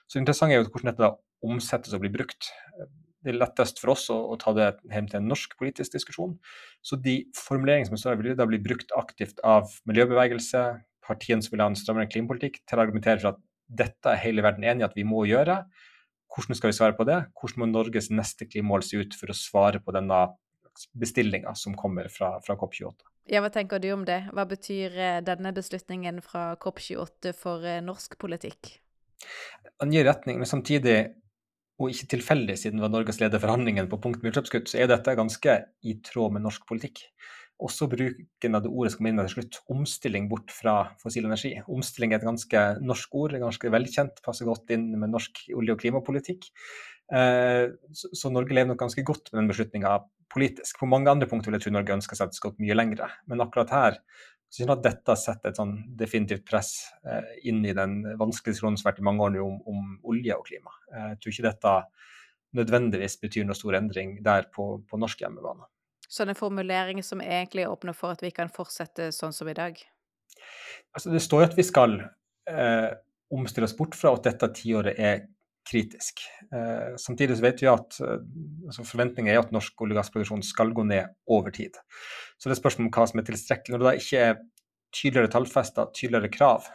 så 0.08 0.18
det 0.18 0.24
interessante 0.24 0.56
er 0.56 0.64
jo 0.64 0.70
hvordan 0.72 0.90
dette 0.90 1.06
da 1.06 1.14
omsettes 1.46 1.94
og 1.94 2.02
blir 2.02 2.14
brukt 2.14 2.50
det 3.24 3.32
er 3.32 3.40
lettest 3.40 3.80
for 3.80 3.94
oss 3.94 4.10
å, 4.12 4.18
å, 4.34 4.38
ta 4.40 4.52
det 4.56 4.68
hjem 4.92 5.08
til 5.10 5.22
en 5.22 5.30
norsk 5.32 5.56
politisk 5.60 5.96
diskusjon. 5.96 6.36
Så 6.84 7.00
de 7.00 7.22
formuleringene 7.38 7.90
som 7.90 7.98
står 7.98 8.18
større, 8.18 8.24
vil 8.24 8.38
da 8.40 8.48
bli 8.50 8.60
brukt 8.64 8.92
aktivt 9.00 9.40
av 9.48 9.72
miljøbevegelse, 9.90 10.64
partiene 11.08 11.44
som 11.44 11.56
vil 11.56 11.64
ha 11.64 11.70
en 11.72 11.80
strammere 11.80 12.12
klimapolitikk, 12.12 12.62
til 12.68 12.80
å 12.80 12.86
argumentere 12.86 13.22
for 13.22 13.34
at 13.34 13.42
dette 13.74 14.12
er 14.12 14.22
hele 14.22 14.44
verden 14.46 14.68
enig 14.68 14.84
i 14.84 14.88
at 14.90 14.98
vi 14.98 15.08
må 15.08 15.24
gjøre. 15.30 15.62
Hvordan 16.34 16.58
skal 16.58 16.72
vi 16.72 16.78
svare 16.78 16.98
på 16.98 17.08
det? 17.08 17.20
Hvordan 17.40 17.64
må 17.64 17.70
Norges 17.72 18.12
neste 18.12 18.48
klimamål 18.50 18.86
se 18.86 19.02
ut 19.04 19.18
for 19.18 19.32
å 19.32 19.38
svare 19.38 19.82
på 19.84 19.96
denne 19.96 20.26
bestillinga 20.98 21.54
som 21.56 21.78
kommer 21.78 22.10
fra, 22.12 22.36
fra 22.44 22.58
COP28? 22.60 23.10
Ja, 23.32 23.40
Hva 23.40 23.54
tenker 23.54 23.80
du 23.80 23.88
om 23.96 24.04
det? 24.08 24.26
Hva 24.36 24.44
betyr 24.50 24.96
eh, 25.00 25.20
denne 25.24 25.54
beslutningen 25.56 26.20
fra 26.26 26.58
COP28 26.60 27.32
for 27.40 27.64
eh, 27.64 27.80
norsk 27.86 28.18
politikk? 28.20 28.74
Den 29.80 29.94
gir 29.96 30.04
retning, 30.10 30.42
men 30.42 30.50
samtidig 30.50 30.98
og 31.84 31.94
ikke 31.94 32.10
tilfeldig 32.16 32.56
siden 32.60 32.80
det 32.80 32.86
var 32.86 32.94
Norges 32.94 33.20
leder 33.22 33.42
forhandlingene 33.44 33.92
på 33.92 34.00
punkt 34.04 34.24
utslippskutt, 34.24 34.72
så 34.72 34.82
er 34.82 34.92
dette 34.92 35.16
ganske 35.20 35.58
i 35.84 35.98
tråd 36.06 36.36
med 36.36 36.46
norsk 36.46 36.66
politikk. 36.70 37.04
Også 37.64 37.88
bruken 37.92 38.58
av 38.58 38.64
det 38.64 38.72
ordet 38.72 38.92
som 38.92 39.00
kommer 39.00 39.14
inn 39.14 39.22
til 39.22 39.36
slutt, 39.36 39.60
omstilling 39.72 40.26
bort 40.32 40.52
fra 40.52 40.78
fossil 41.04 41.28
energi. 41.28 41.54
Omstilling 41.72 42.16
er 42.16 42.22
et 42.22 42.28
ganske 42.28 42.64
norsk 42.84 43.14
ord, 43.20 43.36
ganske 43.44 43.72
velkjent, 43.76 44.24
passer 44.26 44.50
godt 44.50 44.74
inn 44.74 44.90
med 44.98 45.14
norsk 45.14 45.46
olje- 45.54 45.76
og 45.76 45.84
klimapolitikk. 45.84 46.50
Eh, 47.14 47.70
så 47.94 48.32
Norge 48.34 48.56
lever 48.56 48.72
nok 48.72 48.82
ganske 48.82 49.06
godt 49.06 49.32
med 49.32 49.44
den 49.44 49.52
beslutninga 49.52 50.00
politisk. 50.34 50.80
På 50.82 50.90
mange 50.90 51.12
andre 51.12 51.30
punkter 51.30 51.52
vil 51.52 51.60
jeg 51.60 51.68
tro 51.68 51.76
Norge 51.76 51.98
ønsker 52.00 52.18
seg 52.18 52.28
at 52.28 52.34
det 52.34 52.40
skal 52.40 52.54
gått 52.54 52.64
mye 52.64 52.78
lengre. 52.78 53.10
Men 53.30 53.44
akkurat 53.46 53.74
her 53.76 54.00
så 54.54 54.62
jeg 54.62 54.70
at 54.70 54.84
dette 54.86 55.14
setter 55.18 55.50
et 55.50 55.58
sånn 55.58 55.72
definitivt 55.98 56.44
press 56.46 56.76
eh, 57.10 57.32
inn 57.50 57.64
i 57.66 57.74
den 57.74 58.04
vanskelige 58.20 58.54
diskusjonen 58.54 58.76
som 58.78 58.86
har 58.86 58.92
vært 58.94 59.02
i 59.02 59.06
mange 59.08 59.26
år 59.26 59.38
om, 59.42 59.56
om, 59.66 59.88
olje 60.12 60.36
og 60.38 60.46
klima. 60.46 60.76
Eh, 60.92 61.08
jeg 61.16 61.22
tror 61.24 61.34
ikke 61.34 61.46
dette 61.48 61.72
nødvendigvis 62.60 63.18
betyr 63.24 63.48
noe 63.50 63.58
stor 63.58 63.80
endring 63.80 64.20
der 64.22 64.46
på, 64.54 64.68
på 64.86 65.00
norsk 65.02 65.24
hjemmebane. 65.26 65.66
Så 66.06 66.28
en 66.28 66.38
formulering 66.38 67.02
som 67.02 67.24
egentlig 67.26 67.66
åpner 67.66 67.98
for 67.98 68.14
at 68.14 68.22
vi 68.22 68.30
kan 68.30 68.52
fortsette 68.54 69.10
sånn 69.16 69.34
som 69.34 69.50
i 69.50 69.58
dag? 69.58 69.80
Altså, 70.94 71.10
det 71.10 71.24
står 71.26 71.42
jo 71.42 71.50
at 71.50 71.58
vi 71.58 71.66
skal 71.66 71.98
eh, 72.46 72.92
omstille 73.34 73.66
oss 73.66 73.74
bort 73.74 73.98
fra 73.98 74.14
at 74.14 74.30
dette 74.30 74.54
tiåret 74.60 75.02
er 75.02 75.24
kritisk. 75.68 76.24
Eh, 76.54 76.96
samtidig 77.00 77.38
så 77.40 77.46
vet 77.46 77.64
vi 77.64 77.70
at 77.72 78.00
eh, 78.04 78.20
altså 78.68 78.86
forventningen 78.88 79.32
er 79.32 79.42
at 79.42 79.54
norsk 79.56 79.84
olje- 79.84 79.96
og 79.96 80.02
gassproduksjon 80.02 80.44
skal 80.46 80.74
gå 80.76 80.86
ned 80.88 81.14
over 81.32 81.54
tid. 81.56 81.80
Så 82.38 82.50
det 82.50 82.58
er 82.58 82.62
spørsmål 82.62 82.90
om 82.90 82.94
hva 82.98 83.08
som 83.10 83.22
er 83.22 83.28
tilstrekkelig. 83.30 83.76
Når 83.76 83.84
det 83.84 83.90
da 83.90 83.98
ikke 84.00 84.24
er 84.28 84.42
tydeligere 84.94 85.34
tallfesta, 85.34 85.88
tydeligere 85.96 86.34
krav, 86.34 86.68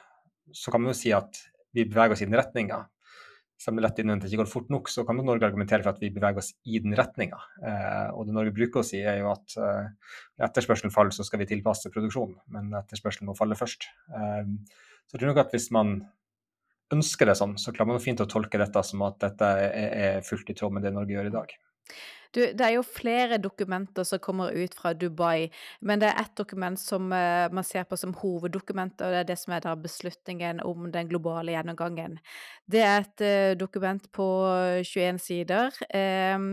så 0.54 0.73
kan 0.73 0.83
man 0.83 0.95
jo 0.95 1.00
si 1.00 1.12
at 1.14 1.42
vi 1.76 1.85
beveger 1.88 2.16
oss 2.16 2.25
i 2.25 2.28
den 2.30 2.38
retninga. 2.38 2.87
Selv 3.59 3.75
om 3.75 3.80
det 3.80 3.88
lett 3.88 4.00
innvendig 4.00 4.28
ikke 4.30 4.45
går 4.45 4.50
fort 4.52 4.68
nok, 4.71 4.88
så 4.90 5.02
kan 5.07 5.18
Norge 5.18 5.47
argumentere 5.49 5.83
for 5.83 5.90
at 5.90 6.02
vi 6.02 6.12
beveger 6.14 6.38
oss 6.40 6.52
i 6.71 6.78
den 6.83 6.95
retninga. 6.99 7.40
Eh, 7.59 8.11
og 8.14 8.28
det 8.28 8.37
Norge 8.37 8.54
bruker 8.54 8.85
å 8.85 8.87
si, 8.87 9.00
er 9.02 9.18
jo 9.18 9.33
at 9.33 9.57
eh, 9.59 10.12
etterspørselen 10.47 10.95
faller, 10.95 11.14
så 11.14 11.26
skal 11.26 11.42
vi 11.42 11.49
tilpasse 11.50 11.90
produksjonen. 11.90 12.38
Men 12.54 12.71
etterspørselen 12.78 13.26
må 13.26 13.35
falle 13.38 13.59
først. 13.59 13.88
Eh, 14.14 14.52
så 15.09 15.16
jeg 15.16 15.25
tror 15.25 15.33
nok 15.33 15.42
at 15.42 15.57
hvis 15.57 15.73
man 15.75 15.97
ønsker 16.95 17.28
det 17.28 17.38
sånn, 17.38 17.57
så 17.61 17.73
klarer 17.75 17.95
man 17.95 18.04
fint 18.04 18.21
å 18.25 18.28
tolke 18.30 18.61
dette 18.61 18.83
som 18.87 19.02
at 19.07 19.18
dette 19.25 19.49
er, 19.68 20.21
fullt 20.26 20.52
i 20.52 20.57
tråd 20.57 20.76
med 20.76 20.87
det 20.87 20.95
Norge 20.95 21.16
gjør 21.16 21.30
i 21.30 21.35
dag. 21.35 21.57
Du, 22.37 22.42
det 22.42 22.61
er 22.61 22.75
jo 22.75 22.85
flere 22.85 23.38
dokumenter 23.40 24.04
som 24.04 24.21
kommer 24.21 24.52
ut 24.52 24.75
fra 24.76 24.92
Dubai, 24.92 25.49
men 25.80 26.02
det 26.02 26.11
er 26.11 26.21
ett 26.21 26.35
dokument 26.37 26.76
som 26.80 27.09
uh, 27.09 27.49
man 27.54 27.64
ser 27.64 27.87
på 27.88 27.97
som 27.97 28.12
hoveddokument, 28.21 29.00
og 29.00 29.14
det 29.14 29.23
er 29.23 29.30
det 29.30 29.38
som 29.40 29.54
er 29.57 29.64
da 29.64 29.73
beslutningen 29.80 30.61
om 30.61 30.90
den 30.92 31.09
globale 31.09 31.54
gjennomgangen. 31.57 32.18
Det 32.68 32.85
er 32.85 33.00
et 33.00 33.25
uh, 33.25 33.57
dokument 33.57 34.04
på 34.12 34.28
21 34.85 35.23
sider. 35.25 35.80
Um, 35.88 36.50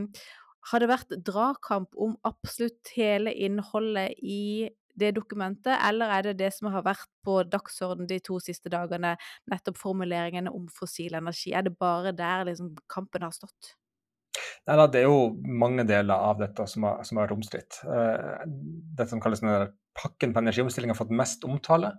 har 0.71 0.81
det 0.81 0.89
vært 0.89 1.19
dragkamp 1.27 1.91
om 2.01 2.15
absolutt 2.25 2.95
hele 2.95 3.35
innholdet 3.35 4.15
i 4.23 4.71
det 4.99 5.13
dokumentet, 5.17 5.75
eller 5.75 6.11
er 6.17 6.27
det 6.29 6.35
det 6.41 6.51
som 6.55 6.71
har 6.73 6.85
vært 6.85 7.07
på 7.25 7.39
dagsorden 7.49 8.07
de 8.09 8.19
to 8.23 8.39
siste 8.43 8.71
dagene, 8.71 9.15
nettopp 9.51 9.79
formuleringene 9.79 10.53
om 10.53 10.67
fossil 10.71 11.17
energi? 11.17 11.53
Er 11.53 11.67
det 11.67 11.75
bare 11.79 12.15
der 12.15 12.45
liksom 12.49 12.73
kampen 12.91 13.25
har 13.27 13.35
stått? 13.35 13.75
Nei, 14.65 14.75
da, 14.75 14.87
Det 14.87 15.01
er 15.01 15.09
jo 15.09 15.35
mange 15.45 15.85
deler 15.87 16.29
av 16.29 16.39
dette 16.41 16.65
som 16.67 16.87
har, 16.87 17.03
som 17.05 17.17
har 17.17 17.27
vært 17.27 17.37
omstridt. 17.37 17.81
Uh, 17.85 18.41
dette 18.45 19.11
som 19.11 19.21
kalles 19.23 19.43
denne 19.43 19.69
pakken 19.95 20.33
på 20.35 20.41
energiomstilling 20.41 20.91
har 20.91 20.99
fått 20.99 21.13
mest 21.15 21.45
omtale. 21.47 21.93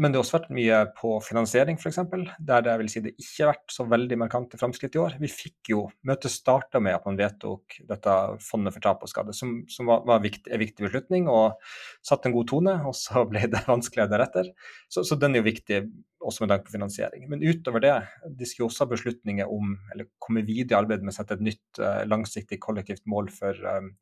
Men 0.00 0.12
det 0.12 0.16
har 0.16 0.24
også 0.24 0.38
vært 0.38 0.52
mye 0.56 0.76
på 0.96 1.10
finansiering, 1.20 1.76
f.eks., 1.76 1.98
der 2.40 2.62
det, 2.64 2.76
vil 2.80 2.88
si, 2.88 3.02
det 3.04 3.12
ikke 3.12 3.42
har 3.42 3.50
vært 3.50 3.74
så 3.74 3.84
veldig 3.90 4.16
markante 4.22 4.60
framskritt 4.60 4.96
i 4.96 5.00
år. 5.02 5.18
Vi 5.20 5.28
fikk 5.28 5.72
jo, 5.74 5.82
Møtet 6.08 6.32
starta 6.32 6.80
med 6.80 6.96
at 6.96 7.04
man 7.08 7.18
vedtok 7.20 7.76
dette 7.90 8.14
fondet 8.40 8.72
for 8.72 8.84
tap 8.86 9.04
og 9.04 9.12
skade, 9.12 9.36
som, 9.36 9.58
som 9.68 9.90
var, 9.92 10.06
var 10.08 10.22
viktig, 10.24 10.48
en 10.48 10.62
viktig 10.62 10.86
beslutning 10.86 11.28
og 11.28 11.60
satte 12.00 12.30
en 12.30 12.36
god 12.38 12.48
tone. 12.54 12.78
Og 12.88 12.96
så 12.96 13.24
ble 13.30 13.44
det 13.52 13.66
vanskeligere 13.68 14.14
deretter. 14.14 14.48
Så, 14.88 15.04
så 15.04 15.18
den 15.20 15.36
er 15.36 15.44
jo 15.44 15.50
viktig 15.50 15.82
også 16.22 16.44
med 16.44 16.54
tanke 16.54 16.70
på 16.70 16.76
finansiering. 16.78 17.28
Men 17.28 17.44
utover 17.44 17.82
det, 17.84 17.94
de 18.38 18.48
skal 18.48 18.64
jo 18.64 18.70
også 18.70 18.86
ha 18.86 18.92
beslutninger 18.94 19.50
om, 19.52 19.74
eller 19.92 20.08
komme 20.22 20.44
videre 20.46 20.78
i 20.78 20.80
arbeidet 20.80 21.04
med 21.04 21.12
å 21.12 21.18
sette 21.18 21.36
et 21.36 21.44
nytt 21.50 21.82
uh, 21.82 22.04
langsiktig 22.08 22.60
kollektivt 22.62 23.04
mål 23.10 23.28
for 23.34 23.58
um, 23.66 23.92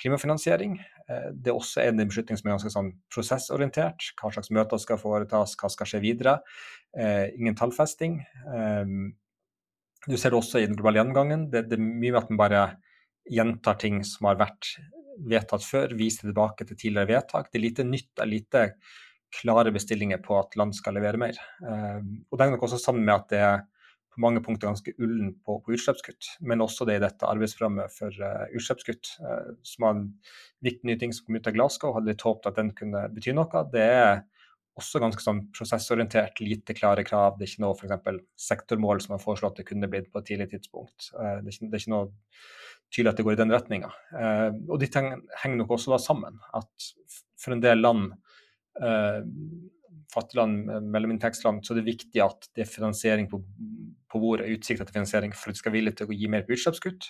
klimafinansiering. 0.00 0.76
Eh, 1.08 1.28
det 1.32 1.52
er 1.52 1.58
også 1.58 1.82
en 1.84 2.00
beslutning 2.02 2.38
som 2.38 2.48
er 2.48 2.56
ganske 2.56 2.72
sånn 2.74 2.92
prosessorientert. 3.12 4.12
Hva 4.18 4.32
slags 4.34 4.52
møter 4.54 4.80
skal 4.82 5.00
foretas, 5.00 5.56
hva 5.60 5.70
skal 5.72 5.90
skje 5.90 6.02
videre. 6.04 6.38
Eh, 6.96 7.32
ingen 7.38 7.58
tallfesting. 7.58 8.20
Eh, 8.22 8.94
du 10.08 10.16
ser 10.16 10.34
det 10.34 10.40
også 10.40 10.62
i 10.62 10.66
den 10.66 10.78
globale 10.78 11.00
gjennomgangen. 11.00 11.46
Det, 11.52 11.66
er 11.70 11.82
mye 11.82 12.10
med 12.10 12.20
at 12.22 12.32
man 12.32 12.42
bare 12.42 12.64
gjentar 13.30 13.78
ting 13.78 14.02
som 14.06 14.26
har 14.30 14.40
vært 14.40 14.74
vedtatt 15.28 15.62
før, 15.62 15.92
viser 15.94 16.26
tilbake 16.26 16.66
til 16.66 16.78
tidligere 16.78 17.12
vedtak. 17.12 17.52
Det 17.52 17.60
er 17.60 17.66
lite 17.68 17.86
nytt, 17.86 18.10
det 18.18 18.28
lite 18.30 18.64
klare 19.32 19.72
bestillinger 19.72 20.18
på 20.24 20.34
at 20.40 20.56
land 20.60 20.74
skal 20.76 20.96
levere 20.98 21.20
mer. 21.20 21.38
og 21.62 22.34
Det 22.34 22.42
henger 22.42 22.56
nok 22.58 22.66
også 22.66 22.80
sammen 22.82 23.06
med 23.06 23.14
at 23.14 23.30
det 23.30 23.38
er 23.40 23.62
på 24.12 24.20
mange 24.20 24.42
punkter 24.44 24.68
ganske 24.68 24.92
ullen 25.00 25.32
på, 25.44 25.56
på, 25.64 25.72
utslippskutt, 25.76 26.34
men 26.44 26.60
også 26.64 26.84
det 26.88 26.98
i 26.98 27.02
dette 27.04 27.28
arbeidsprogrammet 27.28 27.94
for 27.94 28.18
uh, 28.20 28.44
utslippskutt, 28.52 29.14
uh, 29.24 29.54
som 29.66 29.86
var 29.86 29.96
en 29.96 30.04
viktig 30.66 30.88
ny 30.88 30.96
ting 31.00 31.14
som 31.16 31.26
kom 31.26 31.38
ut 31.38 31.48
av 31.48 31.56
Glasgow. 31.56 31.94
Hadde 31.96 32.12
litt 32.12 32.24
håpet 32.26 32.50
at 32.50 32.60
den 32.60 32.74
kunne 32.76 33.06
bety 33.14 33.32
noe. 33.36 33.64
Det 33.72 33.86
er 33.86 34.22
også 34.80 35.00
ganske 35.00 35.24
sånn 35.24 35.46
prosessorientert, 35.56 36.40
lite 36.44 36.76
klare 36.76 37.04
krav. 37.08 37.38
Det 37.38 37.46
er 37.46 37.54
ikke 37.54 37.64
noe 37.64 37.76
f.eks. 37.76 38.20
sektormål 38.50 39.00
som 39.04 39.16
har 39.16 39.24
foreslått 39.24 39.60
det 39.60 39.68
kunne 39.68 39.88
blitt 39.92 40.12
på 40.12 40.20
et 40.20 40.28
tidlig 40.28 40.50
tidspunkt. 40.52 41.08
Uh, 41.16 41.40
det, 41.40 41.48
er 41.48 41.56
ikke, 41.56 41.68
det, 41.70 41.72
er 41.72 41.84
ikke, 41.84 41.96
noe 41.96 42.92
tydelig 42.92 43.14
at 43.14 43.20
det 43.20 43.28
går 43.28 43.38
i 43.38 43.40
den 43.40 43.56
retninga. 43.56 43.88
og 44.68 44.74
de 44.82 44.88
henger 44.92 45.54
nok 45.56 45.70
også 45.78 45.94
da 45.94 45.98
sammen. 46.04 46.34
At 46.52 46.90
for 47.40 47.56
en 47.56 47.62
del 47.64 47.80
land 47.80 48.10
fattigland, 50.12 50.66
mellominntektsland, 50.90 51.64
så 51.64 51.74
det 51.74 51.82
er 51.82 51.92
viktig 51.92 52.22
at 52.24 52.48
det 52.56 52.64
er 52.64 52.70
finansiering 52.70 53.28
på, 53.30 53.40
på 54.12 54.20
bordet, 54.22 54.50
utsikter 54.52 54.86
til 54.86 54.98
finansiering 55.00 55.32
for 55.34 55.50
at 55.50 55.56
de 55.56 55.62
skal 55.62 55.72
være 55.72 55.80
villige 55.80 56.00
til 56.00 56.10
å 56.10 56.18
gi 56.18 56.30
mer 56.30 56.44
på 56.46 56.56
utslippskutt. 56.56 57.08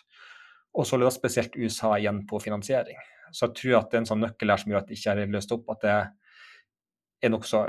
Og 0.72 0.86
så 0.86 0.96
holder 0.96 1.12
spesielt 1.12 1.58
USA 1.58 1.96
igjen 1.98 2.22
på 2.28 2.40
finansiering. 2.40 3.00
Så 3.32 3.48
jeg 3.48 3.56
tror 3.58 3.78
at 3.80 3.90
det 3.90 3.98
er 3.98 4.04
en 4.04 4.10
sånn 4.12 4.22
nøkkel 4.24 4.52
her 4.52 4.60
som 4.60 4.72
gjør 4.72 4.82
at 4.82 4.90
det 4.90 4.98
ikke 4.98 5.14
er 5.14 5.32
løst 5.32 5.54
opp. 5.56 5.72
At 5.72 5.84
det 5.84 5.96
er 7.22 7.32
nokså 7.32 7.64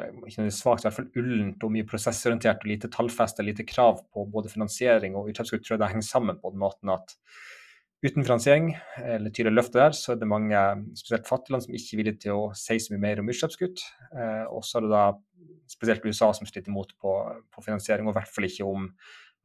svakt, 0.52 0.84
i 0.84 0.88
hvert 0.88 0.98
fall 0.98 1.10
ullent 1.20 1.64
og 1.64 1.74
mye 1.74 1.88
prosessorientert 1.88 2.64
og 2.64 2.72
lite 2.72 2.90
tallfeste, 2.94 3.46
lite 3.46 3.66
krav 3.70 4.02
på 4.14 4.26
både 4.34 4.52
finansiering 4.52 5.18
og 5.20 5.30
utslippskutt. 5.32 5.66
tror 5.66 5.78
jeg 5.78 5.84
det 5.84 5.92
henger 5.94 6.08
sammen 6.08 6.40
på 6.42 6.54
den 6.54 6.64
måten 6.64 6.94
at 6.94 7.14
uten 8.04 8.26
finansiering 8.26 8.74
eller 9.00 9.32
tydelig 9.32 9.56
løfte 9.56 9.80
der, 9.80 9.94
så 9.96 10.14
er 10.14 10.20
det 10.20 10.28
mange, 10.28 10.64
spesielt 11.00 11.28
fattige 11.28 11.56
land, 11.56 11.64
som 11.64 11.76
ikke 11.78 11.94
er 11.94 12.02
villige 12.02 12.22
til 12.26 12.40
å 12.40 12.48
si 12.58 12.80
så 12.82 12.94
mye 12.94 13.04
mer 13.06 13.22
om 13.22 13.30
utslippskutt. 13.32 13.84
Eh, 14.12 14.46
og 14.50 14.66
så 14.68 14.80
er 14.80 14.88
det 14.88 14.92
da 14.92 15.06
spesielt 15.72 16.06
USA 16.06 16.34
som 16.36 16.50
stritter 16.50 16.74
imot 16.74 16.92
på, 17.00 17.14
på 17.54 17.64
finansiering, 17.64 18.10
og 18.10 18.16
i 18.16 18.20
hvert 18.20 18.34
fall 18.34 18.50
ikke 18.50 18.68
om 18.68 18.90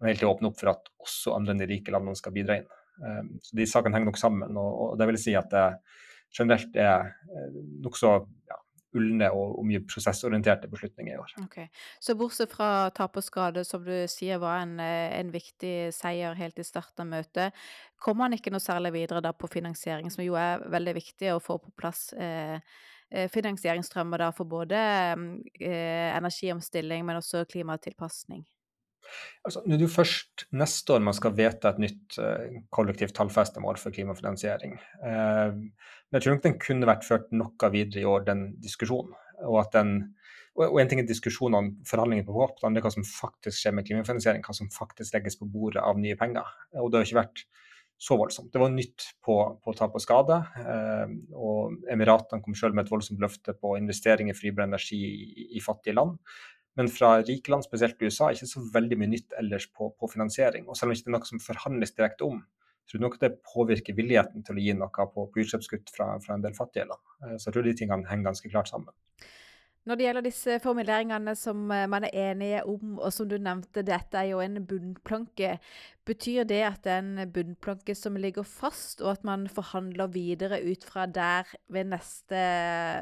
man 0.00 0.12
helt 0.12 0.28
åpne 0.28 0.50
opp 0.50 0.58
for 0.60 0.72
at 0.74 0.90
også 1.02 1.34
andre 1.36 1.54
enn 1.54 1.62
de 1.62 1.70
rike 1.70 1.94
landene 1.94 2.18
skal 2.18 2.34
bidra 2.34 2.60
inn. 2.60 2.68
Eh, 3.02 3.22
så 3.42 3.58
De 3.58 3.66
sakene 3.68 3.98
henger 3.98 4.12
nok 4.12 4.20
sammen. 4.20 4.56
og, 4.56 4.70
og 4.84 4.98
det 5.00 5.10
vil 5.10 5.20
si 5.20 5.36
at 5.38 5.50
det 5.52 5.66
generelt 6.34 6.76
er 6.76 7.08
eh, 7.08 7.60
nokså 7.84 8.14
ja, 8.50 8.58
ulne 8.96 9.28
og, 9.34 9.54
og, 9.58 9.64
mye 9.68 9.82
prosessorienterte 9.88 10.68
beslutninger 10.70 11.14
i 11.14 11.20
år. 11.20 11.34
Okay. 11.44 11.68
Så 12.00 12.16
bortsett 12.18 12.52
fra 12.52 12.88
tap 12.96 13.16
og 13.20 13.24
skade, 13.24 13.64
som 13.68 13.84
du 13.84 13.94
sier 14.10 14.40
var 14.42 14.62
en, 14.64 14.76
eh, 14.82 15.12
en 15.18 15.32
viktig 15.34 15.90
seier 15.96 16.36
helt 16.38 16.58
i 16.58 16.66
starten 16.66 17.06
av 17.06 17.10
møtet, 17.18 17.64
kommer 18.00 18.26
man 18.26 18.38
ikke 18.38 18.52
noe 18.54 18.64
særlig 18.64 18.94
videre 18.96 19.22
da 19.24 19.34
på 19.36 19.50
finansiering, 19.50 20.12
som 20.14 20.24
jo 20.24 20.38
er 20.40 20.64
veldig 20.72 20.96
viktig 21.00 21.34
å 21.34 21.42
få 21.42 21.58
på 21.62 21.74
plass 21.76 22.12
eh, 22.14 22.60
eh 23.08 23.28
finansieringsstrømmer 23.32 24.20
da 24.20 24.30
for 24.36 24.48
både 24.48 24.76
eh, 24.76 26.16
energiomstilling, 26.16 27.04
men 27.06 27.20
også 27.20 27.46
klimatilpasning? 27.48 28.44
Altså, 29.46 29.62
nå 29.64 29.74
er 29.74 29.80
det 29.80 29.86
jo 29.86 29.92
først 29.92 30.46
neste 30.58 30.94
år 30.94 31.04
man 31.06 31.16
skal 31.16 31.36
vedta 31.38 31.72
et 31.72 31.80
nytt 31.82 32.18
uh, 32.20 32.58
kollektivt 32.74 33.14
tallfestemål 33.16 33.80
for 33.80 33.94
klimafinansiering. 33.94 34.76
Uh, 35.02 35.54
men 35.56 36.18
jeg 36.18 36.24
tror 36.24 36.36
nok 36.36 36.44
den 36.46 36.60
kunne 36.62 36.90
vært 36.90 37.06
ført 37.08 37.32
noe 37.36 37.72
videre 37.74 38.02
i 38.02 38.08
år, 38.08 38.26
den 38.28 38.48
diskusjonen. 38.64 39.14
Og 39.46 39.60
at 39.62 39.74
den, 39.76 39.94
og, 40.58 40.80
en 40.80 40.90
ting 40.90 41.02
er 41.02 41.08
diskusjonene, 41.08 41.78
forhandlingene 41.86 42.26
på 42.26 42.36
håp, 42.36 42.58
det 42.58 42.68
andre 42.68 42.82
hva 42.84 42.92
som 42.92 43.06
faktisk 43.06 43.60
skjer 43.60 43.76
med 43.76 43.86
klimafinansiering, 43.86 44.44
hva 44.44 44.56
som 44.56 44.70
faktisk 44.74 45.14
legges 45.16 45.38
på 45.38 45.48
bordet 45.50 45.84
av 45.84 46.00
nye 46.00 46.18
penger. 46.18 46.48
Og 46.82 46.90
det 46.90 47.00
har 47.00 47.08
ikke 47.08 47.22
vært 47.22 47.46
så 47.98 48.16
voldsomt. 48.18 48.52
Det 48.54 48.60
var 48.62 48.70
nytt 48.70 49.08
på, 49.26 49.36
på 49.62 49.74
tap 49.76 49.96
og 49.98 50.02
skade. 50.02 50.36
Eh, 50.62 51.14
og 51.34 51.88
Emiratene 51.90 52.42
kom 52.44 52.54
selv 52.58 52.76
med 52.78 52.86
et 52.86 52.92
voldsomt 52.92 53.18
løfte 53.22 53.56
på 53.58 53.74
investering 53.78 54.30
i 54.30 54.36
fornybar 54.38 54.68
energi 54.68 55.00
i, 55.02 55.48
i 55.58 55.62
fattige 55.62 55.98
land. 55.98 56.14
Men 56.78 56.90
fra 56.94 57.16
rike 57.26 57.50
land, 57.50 57.66
spesielt 57.66 57.98
USA, 58.02 58.28
er 58.28 58.38
ikke 58.38 58.50
så 58.52 58.62
veldig 58.74 58.98
mye 59.00 59.10
nytt 59.16 59.34
ellers 59.40 59.66
på, 59.74 59.90
på 59.98 60.10
finansiering. 60.12 60.68
Og 60.68 60.78
selv 60.78 60.92
om 60.92 60.94
det 60.94 61.00
ikke 61.00 61.10
er 61.10 61.16
noe 61.16 61.30
som 61.30 61.42
forhandles 61.42 61.94
direkte 61.96 62.28
om, 62.28 62.44
tror 62.88 63.00
jeg 63.00 63.04
nok 63.04 63.18
det 63.20 63.32
påvirker 63.44 63.96
villigheten 63.98 64.44
til 64.46 64.56
å 64.56 64.62
gi 64.62 64.76
noe 64.78 65.08
på, 65.12 65.26
på 65.32 65.42
utslippskutt 65.42 65.90
fra, 65.92 66.12
fra, 66.24 66.36
en 66.36 66.44
del 66.44 66.54
fattige 66.56 66.86
land. 66.88 67.02
Eh, 67.24 67.34
så 67.36 67.48
jeg 67.48 67.56
tror 67.56 67.66
de 67.66 67.74
tingene 67.80 68.08
henger 68.08 68.30
ganske 68.30 68.52
klart 68.52 68.70
sammen. 68.70 68.94
Når 69.88 69.96
det 69.96 70.04
gjelder 70.04 70.24
disse 70.26 70.54
formuleringene 70.60 71.32
som 71.38 71.62
eh, 71.72 71.86
man 71.88 72.04
er 72.04 72.16
enige 72.28 72.60
om, 72.68 72.98
og 72.98 73.08
som 73.14 73.28
du 73.30 73.38
nevnte, 73.40 73.80
dette 73.86 74.18
er 74.20 74.34
jo 74.34 74.42
en 74.44 74.58
bunnplanke. 74.68 75.54
Betyr 76.08 76.44
det 76.48 76.58
at 76.66 76.82
det 76.84 76.92
er 76.92 77.06
en 77.06 77.30
bunnplanke 77.32 77.94
som 77.96 78.18
ligger 78.20 78.44
fast, 78.44 79.00
og 79.00 79.14
at 79.14 79.24
man 79.24 79.46
forhandler 79.48 80.10
videre 80.12 80.58
ut 80.60 80.84
fra 80.84 81.06
der 81.08 81.48
ved 81.72 81.88
neste, 81.94 82.42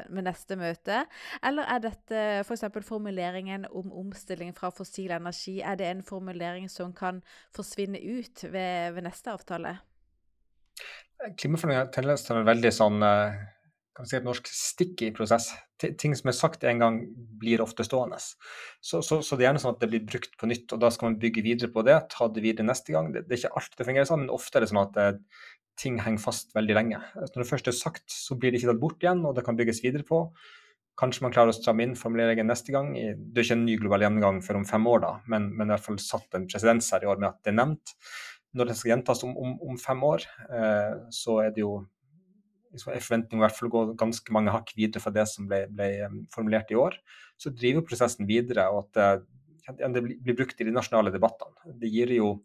ved 0.07 0.27
neste 0.29 0.55
møte? 0.59 1.01
Eller 1.43 1.67
er 1.75 1.83
dette 1.89 2.23
f.eks. 2.45 2.63
For 2.77 2.87
formuleringen 2.93 3.67
om 3.67 3.91
omstilling 4.05 4.55
fra 4.55 4.71
fossil 4.71 5.11
energi, 5.17 5.57
er 5.59 5.75
det 5.75 5.91
en 5.91 6.05
formulering 6.07 6.71
som 6.71 6.95
kan 6.95 7.19
forsvinne 7.55 7.99
ut 7.99 8.47
ved, 8.47 8.95
ved 8.95 9.09
neste 9.09 9.35
avtale? 9.35 9.75
Klimaforhandlinger 11.35 12.31
er 12.39 12.49
veldig 12.53 12.75
sånn 12.75 13.03
uh 13.97 14.05
vi 14.05 14.11
si 14.11 14.17
et 14.19 14.25
norsk 14.25 14.49
sticky 14.51 15.11
prosess. 15.15 15.49
Ting 15.77 16.15
som 16.17 16.29
er 16.29 16.35
sagt 16.37 16.63
en 16.63 16.81
gang, 16.81 16.99
blir 17.41 17.61
ofte 17.61 17.85
stående. 17.85 18.19
Så, 18.19 19.01
så, 19.01 19.21
så, 19.21 19.35
det 19.35 19.45
er 19.45 19.49
gjerne 19.49 19.61
sånn 19.63 19.75
at 19.75 19.81
det 19.81 19.89
blir 19.91 20.05
brukt 20.05 20.37
på 20.37 20.49
nytt, 20.49 20.73
og 20.73 20.81
da 20.81 20.91
skal 20.93 21.09
man 21.09 21.19
bygge 21.21 21.43
videre 21.45 21.71
på 21.73 21.83
det. 21.85 21.99
Ta 22.13 22.29
det 22.29 22.43
videre 22.45 22.67
neste 22.67 22.93
gang. 22.93 23.11
Det, 23.13 23.25
det 23.27 23.35
er 23.35 23.43
ikke 23.43 23.57
alltid 23.61 23.81
det 23.81 23.89
fungerer 23.89 24.09
sånn, 24.09 24.23
men 24.25 24.33
ofte 24.33 24.59
er 24.59 24.65
det 24.65 24.69
sånn 24.71 24.83
at 24.83 25.01
eh, 25.01 25.17
ting 25.77 25.99
henger 26.01 26.23
fast 26.23 26.55
veldig 26.57 26.77
lenge. 26.77 27.01
Når 27.17 27.41
det 27.41 27.49
først 27.49 27.69
er 27.69 27.77
sagt, 27.77 28.07
så 28.11 28.37
blir 28.37 28.53
det 28.53 28.61
ikke 28.61 28.71
tatt 28.73 28.81
bort 28.81 29.03
igjen, 29.03 29.25
og 29.25 29.37
det 29.37 29.45
kan 29.45 29.57
bygges 29.59 29.83
videre 29.85 30.05
på. 30.07 30.23
Kanskje 30.97 31.27
man 31.27 31.33
klarer 31.33 31.53
å 31.53 31.57
stramme 31.57 31.85
inn 31.85 31.97
formuleringen 31.97 32.49
neste 32.49 32.73
gang. 32.73 32.95
Det 32.95 33.37
er 33.37 33.45
ikke 33.45 33.57
en 33.59 33.67
ny 33.67 33.75
global 33.77 34.05
gjennomgang 34.05 34.39
før 34.45 34.61
om 34.61 34.65
fem 34.65 34.87
år, 34.89 35.03
da, 35.03 35.11
men, 35.29 35.51
men 35.53 35.69
i 35.69 35.75
hvert 35.75 35.85
fall 35.85 35.99
satt 36.01 36.37
en 36.37 36.47
presedens 36.49 36.89
her 36.95 37.05
i 37.05 37.11
år 37.11 37.21
med 37.21 37.29
at 37.29 37.43
det 37.45 37.53
er 37.53 37.59
nevnt. 37.59 37.93
Når 38.57 38.71
det 38.71 38.77
skal 38.79 38.95
gjentas 38.95 39.21
om, 39.27 39.35
om, 39.37 39.53
om 39.69 39.77
fem 39.77 40.01
år, 40.07 40.25
eh, 40.49 40.97
så 41.13 41.37
er 41.43 41.53
det 41.53 41.61
jo 41.61 41.75
er 42.77 43.03
forventning 43.03 43.41
i 43.41 43.45
hvert 43.45 43.57
fall 43.57 43.71
gå 43.73 43.83
ganske 43.99 44.33
mange 44.35 44.53
hakk 44.53 44.73
videre 44.77 45.03
fra 45.03 45.13
det 45.15 45.27
som 45.31 45.47
ble, 45.49 45.65
ble 45.73 45.89
formulert 46.33 46.71
i 46.73 46.79
år. 46.79 46.97
Så 47.39 47.53
driver 47.53 47.85
prosessen 47.85 48.29
videre, 48.29 48.69
og 48.73 48.87
at 48.97 49.27
det, 49.67 49.85
det 49.95 50.03
blir 50.03 50.37
brukt 50.37 50.61
i 50.61 50.67
de 50.67 50.73
nasjonale 50.75 51.13
debattene. 51.13 51.75
Det 51.81 51.91
gir 51.91 52.13
jo 52.15 52.35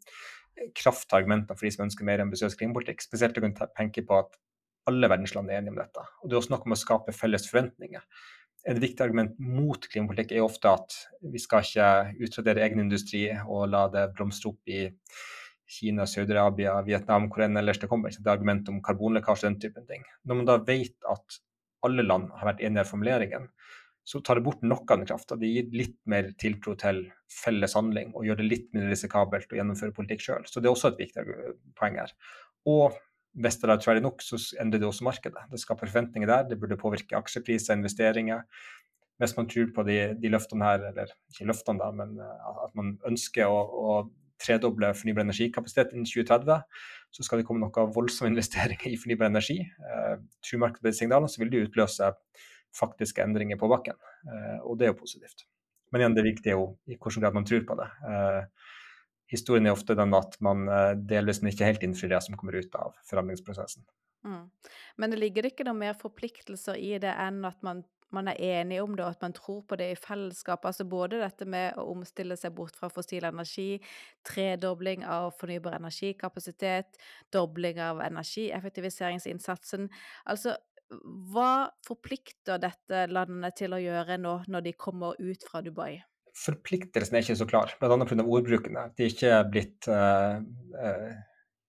kraft 0.77 1.09
til 1.09 1.21
argumentene 1.21 1.57
for 1.57 1.67
de 1.67 1.73
som 1.75 1.87
ønsker 1.87 2.07
mer 2.07 2.23
ambisiøs 2.25 2.57
klimapolitikk. 2.59 3.05
Spesielt 3.05 3.39
å 3.39 3.45
kunne 3.45 3.69
tenke 3.77 4.05
på 4.07 4.19
at 4.21 4.37
alle 4.91 5.11
verdensland 5.11 5.51
er 5.51 5.61
enige 5.61 5.75
om 5.75 5.81
dette. 5.81 6.07
Og 6.23 6.29
det 6.29 6.37
er 6.37 6.41
også 6.41 6.55
noe 6.55 6.67
om 6.67 6.75
å 6.75 6.79
skape 6.79 7.15
felles 7.15 7.47
forventninger. 7.51 8.03
Et 8.71 8.79
viktig 8.79 9.03
argument 9.03 9.39
mot 9.43 9.89
klimapolitikk 9.91 10.37
er 10.37 10.45
ofte 10.45 10.71
at 10.71 10.97
vi 11.33 11.41
skal 11.43 11.67
ikke 11.67 12.27
utradere 12.27 12.63
egen 12.67 12.85
industri 12.85 13.25
og 13.43 13.71
la 13.73 13.89
det 13.91 14.09
blomstre 14.15 14.53
opp 14.53 14.71
i 14.71 14.85
Kina, 15.73 16.07
Saudi-Arabia, 16.09 16.75
Vietnam, 16.87 17.31
hvor 17.33 17.47
enn 17.47 17.57
ellers 17.61 17.81
det 17.81 17.89
kommer. 17.91 18.13
Det 18.13 18.27
er 18.27 18.35
argument 18.35 18.69
om 18.69 18.83
karbonlekkasje 18.85 19.49
den 19.49 19.61
typen 19.63 19.87
ting. 19.89 20.05
Når 20.29 20.41
man 20.41 20.49
da 20.51 20.59
vet 20.67 21.09
at 21.09 21.39
alle 21.87 22.05
land 22.07 22.29
har 22.39 22.53
vært 22.53 22.61
enige 22.63 22.85
i 22.85 22.91
formuleringen, 22.91 23.49
så 24.05 24.19
tar 24.21 24.39
det 24.39 24.45
bort 24.47 24.65
noe 24.67 24.83
av 24.83 24.99
den 24.99 25.07
krafta. 25.07 25.39
Det 25.39 25.49
gir 25.49 25.71
litt 25.79 25.97
mer 26.11 26.33
tiltro 26.41 26.75
til 26.79 27.05
felles 27.31 27.77
handling 27.79 28.11
og 28.17 28.27
gjør 28.27 28.41
det 28.41 28.49
litt 28.49 28.69
mindre 28.75 28.91
risikabelt 28.91 29.53
å 29.55 29.59
gjennomføre 29.61 29.95
politikk 29.95 30.25
sjøl. 30.25 30.47
Så 30.51 30.61
det 30.61 30.69
er 30.69 30.75
også 30.75 30.93
et 30.93 31.03
viktig 31.05 31.25
poeng 31.79 32.01
her. 32.03 32.15
Og 32.69 32.99
hvis 33.43 33.61
det 33.61 33.71
er 33.71 33.81
troverdig 33.81 34.05
nok, 34.05 34.25
så 34.27 34.41
endrer 34.61 34.83
det 34.83 34.89
også 34.89 35.07
markedet. 35.07 35.47
Det 35.51 35.61
skaper 35.63 35.89
forventninger 35.89 36.29
der, 36.29 36.49
det 36.51 36.59
burde 36.61 36.81
påvirke 36.81 37.17
aksjepriser, 37.17 37.79
investeringer. 37.79 38.43
Hvis 39.23 39.37
man 39.39 39.47
tror 39.49 39.71
på 39.77 39.85
de, 39.87 40.01
de 40.19 40.33
løftene 40.35 40.67
her, 40.67 40.89
eller 40.91 41.15
ikke 41.31 41.47
løftene 41.49 41.81
da, 41.81 41.93
men 41.95 42.19
at 42.21 42.75
man 42.79 42.97
ønsker 43.09 43.49
å, 43.49 43.63
å 43.63 43.95
tredoble 44.43 44.93
fornybar 44.99 45.25
energikapasitet 45.25 45.95
innen 45.95 46.09
2030, 46.09 46.63
så 47.13 47.27
skal 47.27 47.41
det 47.41 47.47
komme 47.49 47.63
noen 47.63 47.95
voldsomme 47.95 48.33
investeringer 48.33 48.91
i 48.91 48.99
fornybar 49.01 49.31
energi. 49.31 49.61
Eh, 49.63 50.17
Tror 50.43 50.65
markedet 50.65 50.97
så 50.99 51.43
vil 51.43 51.53
det 51.53 51.67
utløse 51.69 52.13
faktiske 52.77 53.23
endringer 53.23 53.59
på 53.61 53.71
bakken. 53.71 53.99
Eh, 54.27 54.61
og 54.65 54.79
det 54.79 54.89
er 54.89 54.95
jo 54.95 55.01
positivt. 55.03 55.47
Men 55.93 56.03
igjen, 56.03 56.15
det 56.17 56.25
viktige 56.25 56.55
er 56.55 56.61
jo 56.61 56.69
i 56.89 56.97
hvilken 56.97 57.25
grad 57.25 57.37
man 57.37 57.49
tror 57.49 57.65
på 57.69 57.77
det. 57.79 57.89
Eh, 58.09 58.71
historien 59.33 59.69
er 59.69 59.77
ofte 59.77 59.97
den 59.97 60.15
at 60.17 60.39
man 60.45 60.69
eh, 60.69 60.93
delvis 60.97 61.43
men 61.43 61.53
ikke 61.53 61.69
helt 61.69 61.85
innfrir 61.85 62.15
det 62.15 62.23
som 62.25 62.37
kommer 62.39 62.57
ut 62.57 62.79
av 62.79 62.97
forhandlingsprosessen. 63.09 63.85
Mm. 64.25 64.47
Men 65.03 65.13
det 65.13 65.19
ligger 65.19 65.49
ikke 65.49 65.67
noe 65.67 65.77
mer 65.77 65.99
forpliktelser 65.99 66.79
i 66.79 66.95
det 67.03 67.13
enn 67.13 67.43
at 67.49 67.59
man, 67.67 67.83
man 68.17 68.29
er 68.31 68.41
enig 68.61 68.81
om 68.83 68.97
det, 68.97 69.05
og 69.05 69.17
at 69.17 69.23
man 69.25 69.35
tror 69.37 69.63
på 69.69 69.77
det 69.81 69.91
i 69.93 69.99
fellesskap. 69.99 70.65
Altså 70.69 70.85
både 70.89 71.21
dette 71.23 71.47
med 71.49 71.79
å 71.81 71.87
omstille 71.93 72.37
seg 72.39 72.55
bort 72.57 72.77
fra 72.79 72.91
fossil 72.93 73.25
energi, 73.29 73.81
tredobling 74.29 75.07
av 75.09 75.33
fornybar 75.39 75.79
energikapasitet, 75.79 77.01
dobling 77.35 77.81
av 77.83 78.03
energieffektiviseringsinnsatsen. 78.05 79.89
Altså 80.29 80.57
hva 81.33 81.73
forplikter 81.87 82.61
dette 82.61 83.07
landet 83.13 83.57
til 83.63 83.75
å 83.75 83.81
gjøre 83.81 84.19
nå, 84.21 84.39
når 84.53 84.67
de 84.67 84.75
kommer 84.77 85.17
ut 85.21 85.45
fra 85.49 85.63
Dubai? 85.65 86.03
Forpliktelsen 86.37 87.17
er 87.17 87.25
ikke 87.25 87.37
så 87.43 87.49
klar, 87.49 87.75
bl.a. 87.81 87.97
pga. 88.09 88.25
ordbruken. 88.25 88.79
De 88.97 89.05
er 89.07 89.13
ikke 89.13 89.41
blitt 89.53 89.89
uh, 89.93 90.41
uh, 90.77 91.13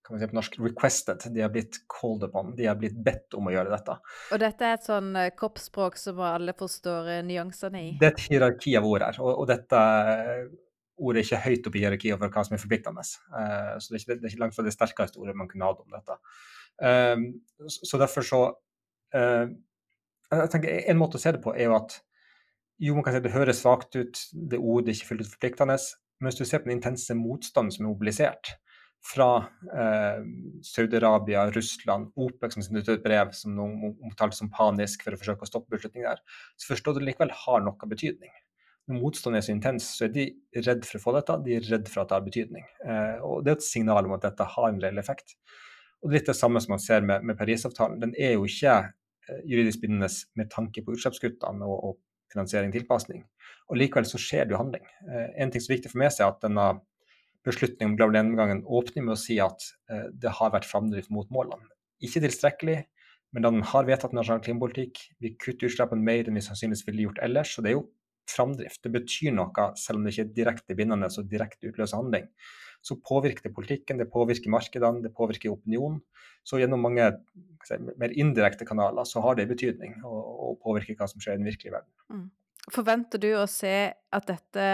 kan 0.04 0.14
man 0.14 0.20
si 0.20 0.28
på 0.28 0.36
norsk, 0.36 0.58
requested. 0.60 1.24
De 1.32 1.40
har 1.40 1.52
blitt 1.52 1.78
called 1.88 2.26
upon. 2.28 2.52
De 2.58 2.66
har 2.68 2.76
blitt 2.76 2.96
bedt 3.06 3.36
om 3.38 3.48
å 3.48 3.54
gjøre 3.54 3.72
dette. 3.72 3.96
Og 4.34 4.42
dette 4.42 4.68
er 4.68 4.76
et 4.76 4.84
sånn 4.84 5.14
kroppsspråk 5.38 5.94
koppspråk 5.94 6.00
som 6.00 6.20
alle 6.24 6.54
forstår 6.58 7.10
nyansene 7.24 7.80
i? 7.80 7.88
Det 8.00 8.10
er 8.10 8.14
et 8.14 8.26
hierarki 8.28 8.76
av 8.78 8.88
ord 8.88 9.06
her. 9.06 9.20
Og, 9.24 9.32
og 9.42 9.48
dette 9.48 9.80
ordet 10.94 11.22
er 11.22 11.26
ikke 11.26 11.42
høyt 11.48 11.68
oppe 11.68 11.78
i 11.78 11.84
hierarkiet 11.84 12.16
over 12.16 12.30
hva 12.30 12.44
som 12.46 12.56
er 12.56 12.62
forpliktende. 12.62 13.04
så 13.04 13.86
det 13.88 13.96
er, 13.96 14.02
ikke, 14.02 14.18
det 14.18 14.28
er 14.28 14.32
ikke 14.32 14.42
langt 14.44 14.56
fra 14.56 14.66
det 14.66 14.74
sterkeste 14.74 15.20
ordet 15.22 15.36
man 15.38 15.48
kunne 15.50 15.70
hatt 15.70 15.82
om 15.82 15.96
dette. 15.96 16.18
så 17.66 17.98
derfor 17.98 18.26
så 18.26 18.42
uh, 19.14 19.46
jeg 20.34 20.50
tenker 20.50 20.90
En 20.90 20.98
måte 20.98 21.18
å 21.18 21.22
se 21.22 21.32
det 21.34 21.42
på 21.44 21.54
er 21.54 21.68
jo 21.68 21.76
at 21.76 22.00
jo, 22.82 22.94
man 22.96 23.04
kan 23.06 23.14
si 23.14 23.22
det 23.22 23.30
høres 23.30 23.60
svakt 23.62 23.94
ut, 23.94 24.18
det 24.34 24.58
ordet 24.58 24.90
er 24.90 24.96
ikke 24.96 25.12
fullt 25.12 25.22
ut 25.22 25.34
forpliktende, 25.36 25.76
men 26.18 26.26
hvis 26.26 26.40
du 26.40 26.44
ser 26.44 26.62
på 26.62 26.66
den 26.66 26.80
intense 26.80 27.14
motstanden 27.14 27.70
som 27.70 27.84
er 27.84 27.92
mobilisert 27.92 28.56
fra 29.04 29.28
eh, 29.74 30.22
Saudi-Arabia, 30.64 31.44
Russland, 31.52 32.12
OPEC 32.16 32.56
som 32.56 32.64
sendte 32.64 32.84
ut 32.84 32.94
et 32.94 33.04
brev 33.04 33.34
som 33.36 33.52
noen 33.56 33.92
omtalte 33.92 34.38
som 34.38 34.50
panisk 34.52 35.04
for 35.04 35.16
å 35.16 35.20
forsøke 35.20 35.44
å 35.44 35.50
stoppe 35.50 35.76
beslutningen 35.76 36.08
der, 36.08 36.24
så 36.56 36.72
forstår 36.72 36.94
du 36.94 36.98
at 36.98 37.02
det 37.02 37.10
likevel 37.10 37.36
har 37.44 37.62
noe 37.66 37.90
betydning. 37.90 38.32
Når 38.88 39.00
motstanden 39.00 39.40
er 39.40 39.44
så 39.46 39.52
intens, 39.54 39.86
så 39.96 40.06
er 40.06 40.16
de 40.16 40.26
redd 40.64 40.84
for 40.88 41.00
å 41.00 41.04
få 41.04 41.14
dette, 41.18 41.38
de 41.44 41.54
er 41.56 41.70
redd 41.70 41.86
for 41.88 42.02
at 42.02 42.10
det 42.10 42.18
har 42.18 42.26
betydning. 42.26 42.66
Eh, 42.84 43.16
og 43.24 43.44
Det 43.44 43.54
er 43.54 43.60
et 43.60 43.68
signal 43.68 44.08
om 44.08 44.16
at 44.16 44.26
dette 44.26 44.50
har 44.56 44.68
en 44.70 44.82
reell 44.82 45.00
effekt. 45.00 45.38
Og 46.02 46.10
det 46.10 46.12
er 46.12 46.18
litt 46.20 46.32
det 46.32 46.36
samme 46.36 46.60
som 46.60 46.74
man 46.76 46.84
ser 46.84 47.04
med, 47.04 47.24
med 47.24 47.38
Parisavtalen. 47.38 48.00
Den 48.02 48.12
er 48.20 48.36
jo 48.36 48.44
ikke 48.48 48.82
Eh, 49.28 49.40
juridisk 49.44 49.80
bindende 49.80 50.08
med 50.36 50.50
tanke 50.52 50.82
på 50.84 50.92
utslippskuttene 50.92 51.64
og, 51.64 51.84
og 51.84 52.32
finansiering 52.32 52.72
tilpasning. 52.74 53.22
Og 53.72 53.78
Likevel 53.80 54.08
så 54.08 54.20
skjer 54.20 54.44
det 54.44 54.54
jo 54.54 54.60
handling. 54.60 54.84
Eh, 55.08 55.30
en 55.40 55.52
ting 55.52 55.64
som 55.64 55.72
er 55.72 55.78
viktig 55.78 55.92
for 55.92 56.02
meg, 56.02 56.12
er 56.12 56.28
at 56.28 56.42
denne 56.44 56.66
beslutningen 57.46 57.94
om 57.94 57.98
gjennomgangen 58.00 58.64
åpner 58.64 59.06
med 59.06 59.16
å 59.16 59.20
si 59.20 59.38
at 59.42 59.66
eh, 59.92 60.08
det 60.12 60.32
har 60.38 60.54
vært 60.54 60.68
framdrift 60.68 61.12
mot 61.14 61.30
målene. 61.34 61.68
Ikke 62.04 62.22
tilstrekkelig, 62.24 62.78
men 63.34 63.44
da 63.44 63.50
den 63.50 63.66
har 63.66 63.86
vedtatt 63.88 64.14
nasjonal 64.16 64.42
klimapolitikk, 64.44 65.00
vi 65.20 65.34
kutter 65.34 65.68
utslippene 65.68 66.04
mer 66.04 66.28
enn 66.28 66.38
vi 66.38 66.44
sannsynligvis 66.44 66.86
ville 66.86 67.08
gjort 67.08 67.22
ellers. 67.24 67.54
Så 67.54 67.64
det 67.64 67.72
er 67.72 67.78
jo 67.78 67.88
framdrift. 68.30 68.80
Det 68.84 68.92
betyr 68.94 69.34
noe, 69.36 69.70
selv 69.80 70.00
om 70.00 70.04
det 70.06 70.14
ikke 70.14 70.26
er 70.26 70.36
direkte 70.36 70.76
bindende 70.78 71.10
og 71.10 71.32
direkte 71.32 71.72
utløser 71.72 72.00
handling 72.00 72.30
så 72.84 72.96
påvirker 73.00 73.48
det 73.48 73.54
politikken, 73.56 73.98
det 74.00 74.10
påvirker 74.12 74.52
markedene, 74.52 75.00
det 75.02 75.12
påvirker 75.16 75.54
opinionen. 75.54 76.02
Så 76.44 76.58
gjennom 76.60 76.82
mange 76.84 77.06
si, 77.64 77.78
mer 77.80 78.12
indirekte 78.12 78.66
kanaler 78.68 79.08
så 79.08 79.22
har 79.24 79.38
det 79.38 79.46
betydning 79.48 79.96
å 80.04 80.52
påvirke 80.60 80.96
hva 80.98 81.08
som 81.08 81.22
skjer 81.22 81.38
i 81.38 81.40
den 81.40 81.48
virkelige 81.48 81.72
verden. 81.72 81.92
Mm. 82.12 82.26
Forventer 82.72 83.20
du 83.20 83.30
å 83.36 83.44
se 83.50 83.74
at 83.92 84.30
dette, 84.30 84.68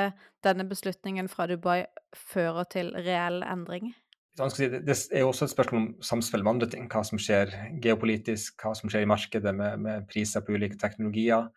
denne 0.44 0.66
beslutningen 0.68 1.26
fra 1.30 1.48
Dubai 1.50 1.82
fører 2.14 2.68
til 2.70 2.92
reell 2.94 3.42
endring? 3.42 3.90
Det 4.38 4.94
er 5.10 5.26
også 5.26 5.48
et 5.48 5.52
spørsmål 5.52 5.80
om 5.80 5.88
samspill 6.06 6.44
med 6.44 6.52
andre 6.54 6.68
ting. 6.70 6.86
Hva 6.90 7.02
som 7.04 7.18
skjer 7.20 7.50
geopolitisk, 7.82 8.62
hva 8.62 8.76
som 8.78 8.92
skjer 8.92 9.04
i 9.04 9.10
markedet 9.10 9.52
med, 9.56 9.82
med 9.82 10.06
priser 10.08 10.44
på 10.46 10.54
ulike 10.54 10.78
teknologier. 10.80 11.50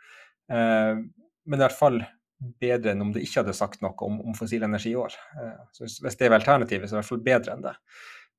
Eh, 0.51 0.97
men 0.97 1.59
i 1.59 1.63
hvert 1.63 1.77
fall 1.77 2.01
bedre 2.59 2.91
enn 2.91 3.05
om 3.05 3.13
det 3.13 3.23
ikke 3.23 3.43
hadde 3.43 3.55
sagt 3.55 3.83
noe 3.85 3.93
om, 4.03 4.19
om 4.25 4.35
fossil 4.35 4.65
energi 4.65 4.91
i 4.91 4.99
år. 4.99 5.15
Eh, 5.37 5.63
så 5.75 5.85
hvis 5.85 6.19
det 6.19 6.27
er 6.27 6.35
alternativet, 6.35 6.89
så 6.89 6.95
er 6.95 6.97
det 6.97 6.99
i 6.99 7.03
hvert 7.03 7.11
fall 7.13 7.25
bedre 7.29 7.55
enn 7.55 7.65
det. 7.69 7.75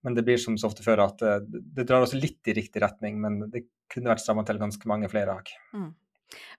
Men 0.04 0.18
det 0.18 0.26
blir 0.26 0.40
som 0.40 0.58
så 0.60 0.68
ofte 0.68 0.84
før 0.84 1.06
at 1.06 1.22
det, 1.22 1.34
eh, 1.38 1.62
det 1.78 1.86
drar 1.88 2.04
oss 2.04 2.16
litt 2.16 2.50
i 2.50 2.56
riktig 2.58 2.82
retning, 2.84 3.22
men 3.22 3.46
det 3.52 3.68
kunne 3.92 4.10
vært 4.12 4.24
strammet 4.24 4.50
til 4.50 4.60
ganske 4.60 4.90
mange 4.90 5.08
flere 5.12 5.38
hakk. 5.38 5.54
Mm. 5.76 5.92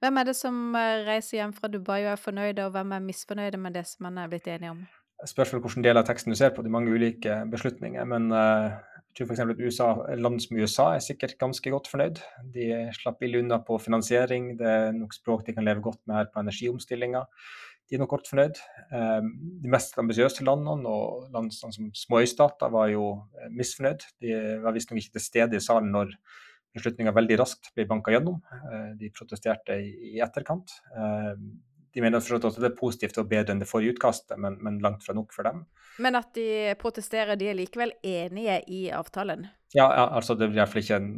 Hvem 0.04 0.20
er 0.20 0.28
det 0.28 0.36
som 0.38 0.76
eh, 0.78 1.06
reiser 1.08 1.40
hjem 1.40 1.54
fra 1.56 1.70
Dubai 1.72 2.02
og 2.06 2.14
er 2.14 2.22
fornøyde, 2.22 2.68
og 2.68 2.76
hvem 2.76 2.94
er 2.96 3.04
misfornøyde 3.04 3.60
med 3.62 3.76
det 3.78 3.86
som 3.90 4.08
man 4.08 4.20
er 4.22 4.32
blitt 4.32 4.48
enige 4.52 4.74
om? 4.76 4.86
Spørs 5.26 5.54
vel 5.54 5.62
hvilken 5.64 5.86
del 5.86 5.98
av 5.98 6.06
teksten 6.08 6.34
du 6.34 6.38
ser 6.38 6.52
på, 6.54 6.64
de 6.64 6.72
mange 6.72 6.92
ulike 6.92 7.38
beslutninger. 7.52 8.08
Men 8.12 8.28
uh, 8.36 8.76
jeg 9.16 9.22
tror 9.22 9.30
f.eks. 9.30 9.44
at 9.46 9.62
USA, 9.64 9.90
land 10.20 10.42
som 10.44 10.58
USA 10.60 10.90
er 10.96 11.04
sikkert 11.04 11.38
ganske 11.42 11.72
godt 11.72 11.88
fornøyd. 11.92 12.20
De 12.56 12.72
slapp 12.98 13.22
billig 13.24 13.46
unna 13.46 13.62
på 13.64 13.80
finansiering, 13.82 14.54
det 14.60 14.68
er 14.68 14.98
nok 14.98 15.16
språk 15.16 15.46
de 15.48 15.56
kan 15.56 15.68
leve 15.68 15.84
godt 15.86 16.02
med 16.06 16.20
her 16.20 16.34
på 16.34 16.44
energiomstillinga. 16.44 17.24
De 17.86 17.96
er 17.96 18.02
nok 18.02 18.16
godt 18.16 18.28
fornøyd. 18.28 18.60
Um, 18.92 19.32
de 19.64 19.72
mest 19.72 19.98
ambisiøse 20.02 20.44
landene 20.44 20.90
og 20.90 21.30
land 21.34 21.54
sånn 21.56 21.74
som 21.74 21.92
småøystater 21.96 22.74
var 22.74 22.92
jo 22.92 23.14
misfornøyd. 23.56 24.04
De 24.22 24.36
var 24.66 24.76
visstnok 24.76 25.00
ikke 25.00 25.16
til 25.16 25.30
stede 25.30 25.62
i 25.62 25.64
salen 25.64 25.96
når 25.96 26.12
beslutninga 26.76 27.14
veldig 27.16 27.40
raskt 27.42 27.72
ble 27.76 27.88
banka 27.90 28.14
gjennom. 28.14 28.42
Uh, 28.68 28.92
de 29.00 29.12
protesterte 29.16 29.80
i, 29.82 30.20
etterkant. 30.24 30.76
Uh, 30.96 31.36
de 31.96 32.04
mener 32.04 32.20
at 32.20 32.58
det 32.60 32.68
er 32.68 32.76
positivt 32.76 33.18
og 33.22 33.30
bedre 33.32 33.54
enn 33.54 33.62
det 33.62 33.70
forrige 33.70 33.96
utkastet, 33.96 34.36
men, 34.42 34.58
men, 34.64 34.82
langt 34.84 35.06
fra 35.06 35.14
nok 35.16 35.32
for 35.32 35.48
dem. 35.48 35.62
Men 36.04 36.20
at 36.20 36.34
de 36.36 36.74
protesterer, 36.82 37.40
de 37.40 37.48
er 37.48 37.56
likevel 37.56 37.94
enige 38.04 38.58
i 38.68 38.82
avtalen? 38.92 39.46
Ja, 39.72 39.88
ja 39.88 40.10
altså 40.10 40.36
det 40.36 40.50
blir 40.50 40.60
iallfall 40.60 40.84
ikke 40.84 41.00
en, 41.00 41.14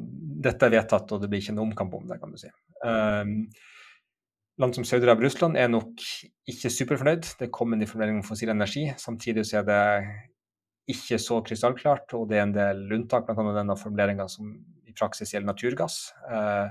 dette 0.45 0.69
er 0.69 0.75
vedtatt, 0.75 1.09
og 1.15 1.23
det 1.23 1.31
blir 1.31 1.41
ikke 1.41 1.55
noen 1.57 1.71
omkamp 1.71 1.97
om 1.97 2.05
det, 2.11 2.19
kan 2.21 2.29
du 2.29 2.37
si. 2.37 2.51
Um, 2.85 3.33
land 4.61 4.77
som 4.77 4.85
Saudi-Arabia 4.85 5.25
og 5.25 5.31
Russland 5.31 5.57
er 5.57 5.73
nok 5.73 6.05
ikke 6.53 6.73
superfornøyd. 6.73 7.33
Det 7.41 7.49
kom 7.57 7.73
en 7.73 7.81
informering 7.81 8.21
om 8.21 8.27
fossil 8.29 8.53
energi. 8.53 8.85
Samtidig 9.01 9.47
så 9.49 9.63
er 9.63 9.69
det 9.71 9.83
ikke 10.93 11.17
så 11.19 11.41
krystallklart, 11.41 12.13
og 12.13 12.29
det 12.29 12.37
er 12.37 12.45
en 12.45 12.55
del 12.55 12.85
unntak, 12.99 13.25
bl.a. 13.25 13.53
denne 13.57 13.75
formuleringa 13.81 14.29
som 14.31 14.53
praksis 14.97 15.33
gjelder 15.33 15.51
naturgass. 15.51 15.99
Uh, 16.27 16.69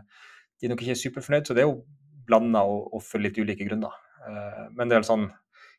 de 0.57 0.69
er 0.69 0.73
nok 0.73 0.85
ikke 0.85 0.99
superfornøyd, 0.99 1.49
så 1.49 1.57
det 1.57 1.65
er 1.65 1.71
jo 1.71 1.81
blanda 2.27 2.65
og, 2.67 2.89
og, 2.95 3.03
for 3.07 3.23
litt 3.23 3.39
ulike 3.39 3.67
grunner. 3.69 3.95
Uh, 4.27 4.67
men 4.77 4.91
det 4.91 4.99
er 4.99 5.07
sånn, 5.07 5.29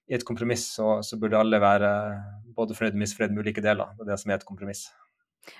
i 0.08 0.16
et 0.16 0.26
kompromiss 0.28 0.70
så, 0.78 0.98
så, 1.04 1.20
burde 1.20 1.40
alle 1.40 1.60
være 1.60 1.92
både 2.56 2.78
fornøyd 2.78 2.96
og 2.96 3.04
misfornøyd 3.04 3.36
med 3.36 3.44
ulike 3.46 3.64
deler. 3.66 3.92
Det 3.98 4.06
er 4.06 4.14
det 4.14 4.20
som 4.22 4.32
er 4.32 4.40
et 4.40 4.48
kompromiss. 4.48 4.88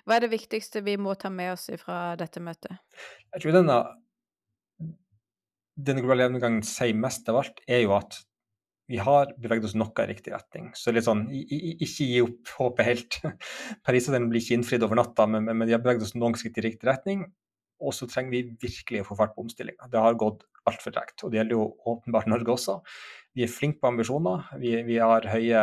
Hva 0.08 0.18
er 0.18 0.26
det 0.26 0.34
viktigste 0.34 0.84
vi 0.84 0.98
må 1.00 1.16
ta 1.20 1.32
med 1.32 1.54
oss 1.54 1.70
fra 1.82 2.16
dette 2.20 2.42
møtet? 2.44 2.80
Jeg 3.36 3.44
tror 3.44 3.56
denne, 3.56 3.78
denne 5.76 6.04
globale 6.04 6.28
gjennomgangen 6.28 6.66
sier 6.68 6.98
mest 6.98 7.28
av 7.32 7.42
alt, 7.44 7.62
er 7.68 7.86
jo 7.86 7.96
at 7.96 8.20
vi 8.88 9.00
har 9.04 9.34
beveget 9.36 9.68
oss 9.68 9.76
noe 9.76 10.04
i 10.04 10.08
riktig 10.10 10.32
retning. 10.32 10.70
Så 10.78 10.94
litt 10.96 11.08
sånn, 11.08 11.26
ikke 11.32 12.08
gi 12.08 12.22
opp 12.24 12.54
håpet 12.60 12.88
helt. 12.88 13.20
Parisavtalen 13.88 14.30
blir 14.32 14.44
ikke 14.44 14.56
innfridd 14.58 14.86
over 14.88 15.00
natta, 15.00 15.28
men, 15.28 15.50
men, 15.50 15.68
de 15.68 15.76
har 15.76 15.84
beveget 15.84 16.08
oss 16.08 16.16
noen 16.16 16.38
skritt 16.40 16.60
i 16.62 16.66
riktig 16.70 16.88
retning. 16.90 17.26
Og 17.84 17.94
så 17.94 18.08
trenger 18.10 18.34
vi 18.34 18.56
virkelig 18.64 19.04
å 19.04 19.10
få 19.10 19.20
fart 19.20 19.36
på 19.36 19.44
omstillinga. 19.44 19.90
Det 19.92 20.02
har 20.02 20.18
gått 20.18 20.48
altfor 20.68 20.96
tregt. 20.96 21.20
Og 21.24 21.34
det 21.34 21.42
gjelder 21.42 21.58
jo 21.60 21.68
åpenbart 21.92 22.30
Norge 22.32 22.56
også. 22.56 22.80
Vi 23.38 23.44
er 23.46 23.52
flinke 23.54 23.84
på 23.84 23.92
ambisjoner, 23.92 24.48
vi, 24.58 24.72
vi 24.88 24.96
har 24.98 25.28
høye 25.30 25.60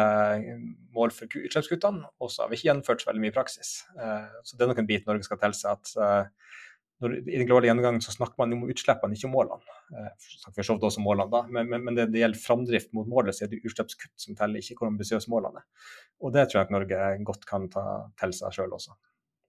mål 0.94 1.10
for 1.16 1.26
utslippskuttene, 1.26 2.04
og 2.22 2.30
så 2.30 2.44
har 2.44 2.52
vi 2.52 2.60
ikke 2.60 2.68
gjennomført 2.68 3.02
så 3.02 3.08
veldig 3.08 3.24
mye 3.24 3.34
praksis. 3.34 3.72
Uh, 3.98 4.28
så 4.46 4.54
det 4.54 4.62
er 4.62 4.70
nok 4.70 4.82
en 4.84 4.90
bit 4.92 5.08
Norge 5.08 5.26
skal 5.26 5.40
telle 5.40 5.58
seg 5.58 5.74
at 5.74 5.90
uh, 5.98 6.60
når, 7.04 7.16
I 7.22 7.38
den 7.38 7.46
globale 7.48 7.68
gjennomgangen 7.70 8.02
så 8.04 8.14
snakker 8.14 8.40
man 8.40 8.56
om 8.56 8.66
utslippene, 8.72 9.16
ikke 9.16 9.28
om 9.28 9.34
målene. 9.36 9.76
Uh, 9.94 10.10
for 10.48 10.66
så 10.66 10.76
vidt 10.76 10.88
også 10.90 11.04
målene 11.04 11.30
da, 11.32 11.44
Men, 11.50 11.70
men, 11.70 11.84
men 11.86 11.98
det, 11.98 12.08
det, 12.14 12.22
gjelder 12.24 12.42
framdrift 12.42 12.92
mot 12.96 13.08
målet, 13.10 13.36
så 13.36 13.46
er 13.46 13.52
det 13.52 13.62
utslippskutt 13.62 14.12
som 14.26 14.38
teller, 14.38 14.60
ikke 14.60 14.80
hvor 14.80 14.90
ambisiøse 14.90 15.32
målene 15.32 15.62
er. 15.62 15.94
Og 16.24 16.34
det 16.34 16.48
tror 16.48 16.62
jeg 16.62 16.70
at 16.70 16.74
Norge 16.74 17.08
godt 17.30 17.48
kan 17.48 17.70
ta 17.72 17.86
til 18.20 18.34
seg 18.36 18.58
sjøl 18.58 18.76
også. 18.76 18.96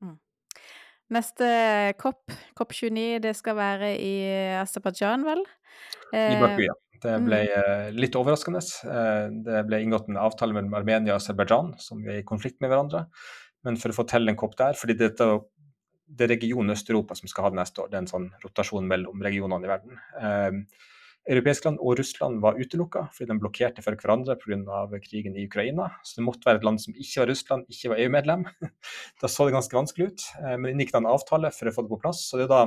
Mm. 0.03 0.17
Neste 1.15 1.47
COP, 2.01 2.33
COP29, 2.57 3.05
det 3.23 3.35
skal 3.37 3.59
være 3.59 3.93
i 4.01 4.15
Aserbajdsjan, 4.61 5.25
vel? 5.27 5.45
I 6.15 6.39
Baku, 6.41 6.65
ja. 6.65 6.75
Det 7.03 7.15
ble 7.25 7.39
mm. 7.45 7.97
litt 7.99 8.15
overraskende. 8.17 8.61
Eh, 8.89 9.25
det 9.45 9.63
ble 9.67 9.81
inngått 9.83 10.07
en 10.09 10.19
avtale 10.21 10.55
mellom 10.55 10.75
Armenia 10.77 11.13
og 11.13 11.19
Aserbajdsjan, 11.19 11.73
som 11.81 12.05
er 12.07 12.21
i 12.21 12.27
konflikt 12.27 12.61
med 12.63 12.71
hverandre. 12.71 13.05
Men 13.65 13.79
for 13.81 13.91
å 13.91 13.97
få 13.97 14.05
til 14.09 14.29
en 14.29 14.37
COP 14.39 14.55
der, 14.59 14.77
fordi 14.77 14.97
dette, 14.99 15.27
det 16.05 16.25
er 16.25 16.35
regionen 16.35 16.73
Øst-Europa 16.75 17.15
som 17.17 17.29
skal 17.31 17.47
ha 17.47 17.53
det 17.53 17.59
neste 17.61 17.81
år, 17.81 17.89
det 17.89 17.97
er 17.97 18.03
en 18.03 18.11
sånn 18.11 18.27
rotasjon 18.43 18.85
mellom 18.87 19.23
regionene 19.25 19.65
i 19.65 19.71
verden. 19.71 20.03
Eh, 20.21 20.83
Europeiske 21.25 21.65
land 21.65 21.81
og 21.81 21.97
Russland 21.97 22.37
var 22.43 22.59
utelukka 22.61 23.07
fordi 23.13 23.31
de 23.31 23.39
blokkerte 23.41 23.81
for 23.81 23.97
hverandre 23.97 24.35
pga. 24.37 24.99
krigen 25.01 25.35
i 25.35 25.47
Ukraina. 25.47 25.89
Så 26.03 26.19
det 26.19 26.25
måtte 26.25 26.45
være 26.45 26.61
et 26.61 26.67
land 26.67 26.81
som 26.81 26.93
ikke 26.93 27.23
var 27.23 27.27
Russland, 27.31 27.65
ikke 27.69 27.89
var 27.89 28.01
EU-medlem. 28.03 28.45
da 29.21 29.27
så 29.27 29.45
det 29.45 29.55
ganske 29.57 29.75
vanskelig 29.75 30.07
ut. 30.07 30.27
Eh, 30.43 30.57
men 30.57 30.75
inngikk 30.75 30.93
da 30.93 31.01
en 31.01 31.09
avtale 31.09 31.51
for 31.51 31.67
å 31.69 31.73
få 31.73 31.85
det 31.85 31.93
på 31.95 32.01
plass. 32.03 32.21
Så 32.29 32.37
det 32.37 32.45
er 32.45 32.53
da 32.53 32.61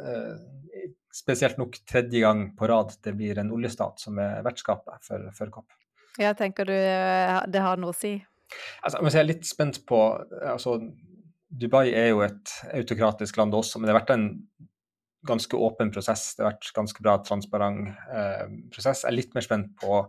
eh, 0.00 0.88
spesielt 1.12 1.60
nok 1.60 1.76
tredje 1.84 2.24
gang 2.24 2.48
på 2.56 2.72
rad 2.72 2.96
det 3.04 3.12
blir 3.20 3.38
en 3.38 3.52
oljestat 3.52 4.00
som 4.00 4.18
er 4.18 4.40
vertskapet 4.46 5.04
for, 5.04 5.28
for 5.36 5.52
COP. 5.52 5.76
Ja, 6.20 6.32
tenker 6.36 6.68
du 6.68 6.76
eh, 6.76 7.38
det 7.52 7.64
har 7.64 7.80
noe 7.80 7.92
å 7.92 7.96
si? 7.96 8.16
Altså, 8.80 8.98
jeg 9.00 9.12
jeg 9.12 9.20
er 9.20 9.28
litt 9.28 9.48
spent 9.48 9.84
på 9.88 10.00
altså, 10.40 10.78
Dubai 11.52 11.90
er 11.92 12.12
jo 12.12 12.22
et 12.24 12.52
autokratisk 12.72 13.36
land 13.36 13.54
også, 13.54 13.78
men 13.78 13.88
det 13.88 13.94
har 13.94 14.00
vært 14.00 14.14
en 14.14 14.28
ganske 15.28 15.58
åpen 15.58 15.92
prosess. 15.94 16.32
Det 16.34 16.44
har 16.44 16.54
vært 16.54 16.70
ganske 16.74 17.04
bra, 17.04 17.18
transparent 17.26 17.92
eh, 18.10 18.46
prosess. 18.72 19.04
Jeg 19.04 19.12
er 19.12 19.18
litt 19.18 19.36
mer 19.36 19.46
spent 19.46 19.74
på 19.80 20.00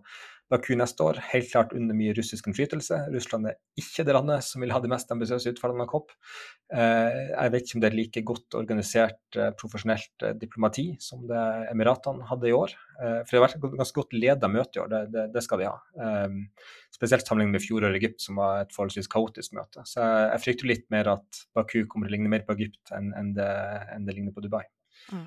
Baku 0.53 0.75
neste 0.77 1.01
år, 1.01 1.17
helt 1.31 1.49
klart 1.49 1.71
under 1.73 1.97
mye 1.97 2.13
russisk 2.13 2.45
innflytelse. 2.49 2.99
Russland 3.13 3.49
er 3.49 3.55
ikke 3.79 4.05
det 4.05 4.13
landet 4.13 4.45
som 4.45 4.61
vil 4.61 4.73
ha 4.75 4.79
de 4.83 4.91
mest 4.91 5.09
ambisiøse 5.13 5.55
utfallene 5.55 5.87
av 5.87 5.89
COP. 5.89 6.13
Eh, 6.73 7.21
jeg 7.31 7.53
vet 7.55 7.65
ikke 7.65 7.77
om 7.79 7.83
det 7.83 7.89
er 7.89 7.97
like 7.97 8.23
godt 8.29 8.57
organisert, 8.59 9.21
eh, 9.37 9.49
profesjonelt 9.57 10.25
eh, 10.27 10.35
diplomati 10.37 10.85
som 11.01 11.25
det 11.29 11.41
Emiratene 11.71 12.27
hadde 12.29 12.51
i 12.51 12.55
år. 12.55 12.75
For 12.93 13.31
det 13.31 13.39
har 13.39 13.45
vært 13.47 13.57
et 13.57 13.77
ganske 13.79 13.97
godt 13.97 14.13
leda 14.13 14.47
møte 14.51 14.77
i 14.77 14.81
år, 14.83 14.89
det, 14.91 15.01
det, 15.15 15.23
det, 15.33 15.41
skal 15.43 15.59
de 15.59 15.65
ha. 15.65 16.11
Spesielt 16.93 17.25
sammenlignet 17.27 17.57
med 17.57 17.63
fjoråret 17.65 17.97
Egypt, 17.97 18.21
som 18.21 18.37
var 18.37 18.61
et 18.61 18.75
forholdsvis 18.75 19.09
kaotisk 19.11 19.55
møte. 19.57 19.81
Så 19.89 20.05
jeg 20.05 20.43
frykter 20.43 20.69
litt 20.69 20.85
mer 20.93 21.09
at 21.15 21.41
Baku 21.57 21.87
kommer 21.89 22.07
til 22.07 22.13
å 22.13 22.17
ligne 22.19 22.31
mer 22.31 22.45
på 22.45 22.53
Egypt 22.55 22.93
enn, 22.95 23.09
enn, 23.17 23.33
det, 23.35 23.49
enn 23.95 24.05
det 24.05 24.15
ligner 24.15 24.35
på 24.35 24.45
Dubai. 24.45 24.61
Mm. 25.09 25.25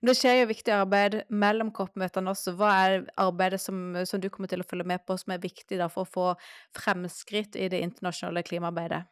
Men 0.00 0.10
det 0.10 0.16
skjer 0.18 0.40
jo 0.40 0.50
viktig 0.50 0.74
arbeid 0.74 1.20
mellom 1.28 1.70
COP-møtene 1.76 2.34
også. 2.34 2.56
Hva 2.58 2.72
er 2.86 2.98
arbeidet 3.20 3.60
som, 3.62 3.80
som, 4.08 4.20
du 4.20 4.28
kommer 4.32 4.50
til 4.50 4.64
å 4.64 4.68
følge 4.68 4.88
med 4.88 5.04
på, 5.06 5.16
som 5.20 5.34
er 5.34 5.42
viktig 5.42 5.80
for 5.88 6.04
å 6.04 6.10
få 6.10 6.26
fremskritt 6.76 7.56
i 7.56 7.70
det 7.72 7.82
internasjonale 7.86 8.44
klimaarbeidet? 8.46 9.06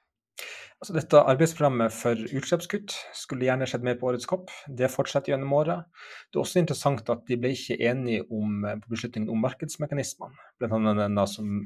Altså, 0.78 0.94
dette 0.94 1.20
arbeidsprogrammet 1.26 1.90
for 1.90 2.20
utslippskutt 2.38 2.94
skulle 3.16 3.48
gjerne 3.48 3.66
skjedd 3.66 3.86
mer 3.86 3.96
på 3.98 4.12
årets 4.12 4.28
COP. 4.30 4.52
Det 4.78 4.90
fortsetter 4.92 5.32
gjennom 5.32 5.56
året. 5.58 5.88
Det 6.30 6.38
er 6.38 6.44
også 6.44 6.60
interessant 6.62 7.10
at 7.10 7.24
de 7.26 7.38
ble 7.40 7.50
ikke 7.56 7.80
enige 7.90 8.22
om, 8.30 8.62
beslutningen 8.86 9.32
om 9.34 9.42
markedsmekanismene. 9.42 10.38
Annet 10.68 11.02
denne 11.02 11.26
som 11.30 11.56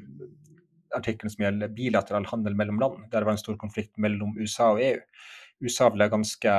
artikkelen 0.97 1.33
som 1.33 1.45
gjelder 1.45 1.73
bilateral 1.73 2.25
handel 2.29 2.57
mellom 2.57 2.81
land. 2.81 3.05
Der 3.13 3.25
var 3.25 3.35
en 3.35 3.41
stor 3.41 3.57
konflikt 3.61 3.93
mellom 4.01 4.33
USA 4.39 4.71
og 4.73 4.81
EU. 4.81 4.99
USA 5.63 5.89
ble 5.93 6.09
ganske 6.11 6.57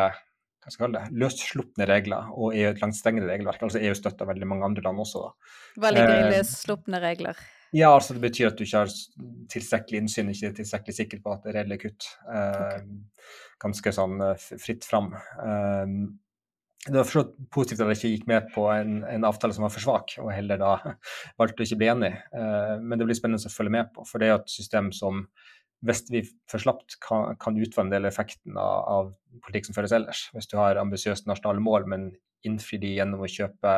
hva 0.65 0.73
skal 0.73 0.87
kalle 0.87 1.03
det, 1.03 1.19
løsslupne 1.21 1.87
regler 1.89 2.31
og 2.33 2.55
EU 2.57 2.71
et 2.71 2.81
langt 2.81 2.97
strengere 2.97 3.29
regelverk. 3.29 3.61
Altså 3.67 3.83
EU 3.85 3.93
støtter 3.99 4.29
veldig 4.31 4.49
mange 4.49 4.65
andre 4.65 4.85
land 4.87 5.03
også. 5.03 5.27
da. 5.27 5.53
Hva 5.83 5.93
ligger 5.93 6.15
i 6.15 6.23
eh, 6.23 6.31
løsslupne 6.39 7.01
regler? 7.03 7.43
Ja, 7.75 7.91
altså 7.91 8.15
Det 8.17 8.23
betyr 8.23 8.49
at 8.49 8.57
du 8.57 8.65
ikke 8.65 8.85
har 8.85 8.93
tilstrekkelig 9.53 10.01
innsyn, 10.01 10.31
ikke 10.33 10.53
er 10.53 10.59
tilstrekkelig 10.61 10.97
sikker 10.97 11.21
på 11.25 11.35
at 11.35 11.45
det 11.45 11.53
er 11.53 11.59
reelle 11.59 11.79
kutt. 11.83 12.09
Eh, 12.25 12.61
okay. 12.65 13.41
Ganske 13.65 13.93
sånn 13.97 14.25
eh, 14.25 14.47
fritt 14.63 14.89
fram. 14.89 15.13
Det 16.85 16.97
var 16.97 17.09
for 17.09 17.33
positivt 17.53 17.81
at 17.81 17.93
jeg 17.93 17.99
ikke 17.99 18.13
gikk 18.15 18.27
med 18.29 18.49
på 18.55 18.65
en, 18.73 18.99
en, 19.09 19.25
avtale 19.29 19.57
som 19.57 19.65
var 19.65 19.73
for 19.73 19.85
svak, 19.85 20.17
og 20.21 20.33
heller 20.33 20.61
da 20.61 20.77
valgte 21.41 21.65
å 21.65 21.69
ikke 21.69 21.81
bli 21.81 21.93
enig. 21.93 22.13
Men 22.33 23.01
det 23.01 23.09
blir 23.09 23.17
spennende 23.17 23.53
å 23.53 23.53
følge 23.53 23.73
med 23.73 23.93
på, 23.93 24.05
for 24.09 24.21
det 24.21 24.29
er 24.29 24.35
jo 24.35 24.41
et 24.43 24.53
system 24.53 24.91
som 24.97 25.27
hvis 25.85 26.05
vi 26.11 26.23
for 26.51 26.63
slapt 26.63 26.99
kan, 27.05 27.35
kan 27.41 27.59
utvanne 27.61 27.91
en 27.91 27.97
del 27.97 28.09
effekten 28.09 28.57
av, 28.61 28.85
av, 28.89 29.11
politikk 29.45 29.69
som 29.69 29.77
føres 29.77 29.95
ellers. 29.97 30.29
Hvis 30.35 30.49
du 30.51 30.57
har 30.61 30.81
ambisiøse 30.81 31.29
nasjonale 31.29 31.63
mål, 31.65 31.89
men 31.91 32.07
innfrir 32.47 32.81
de 32.83 32.95
gjennom 32.97 33.25
å 33.25 33.31
kjøpe 33.31 33.75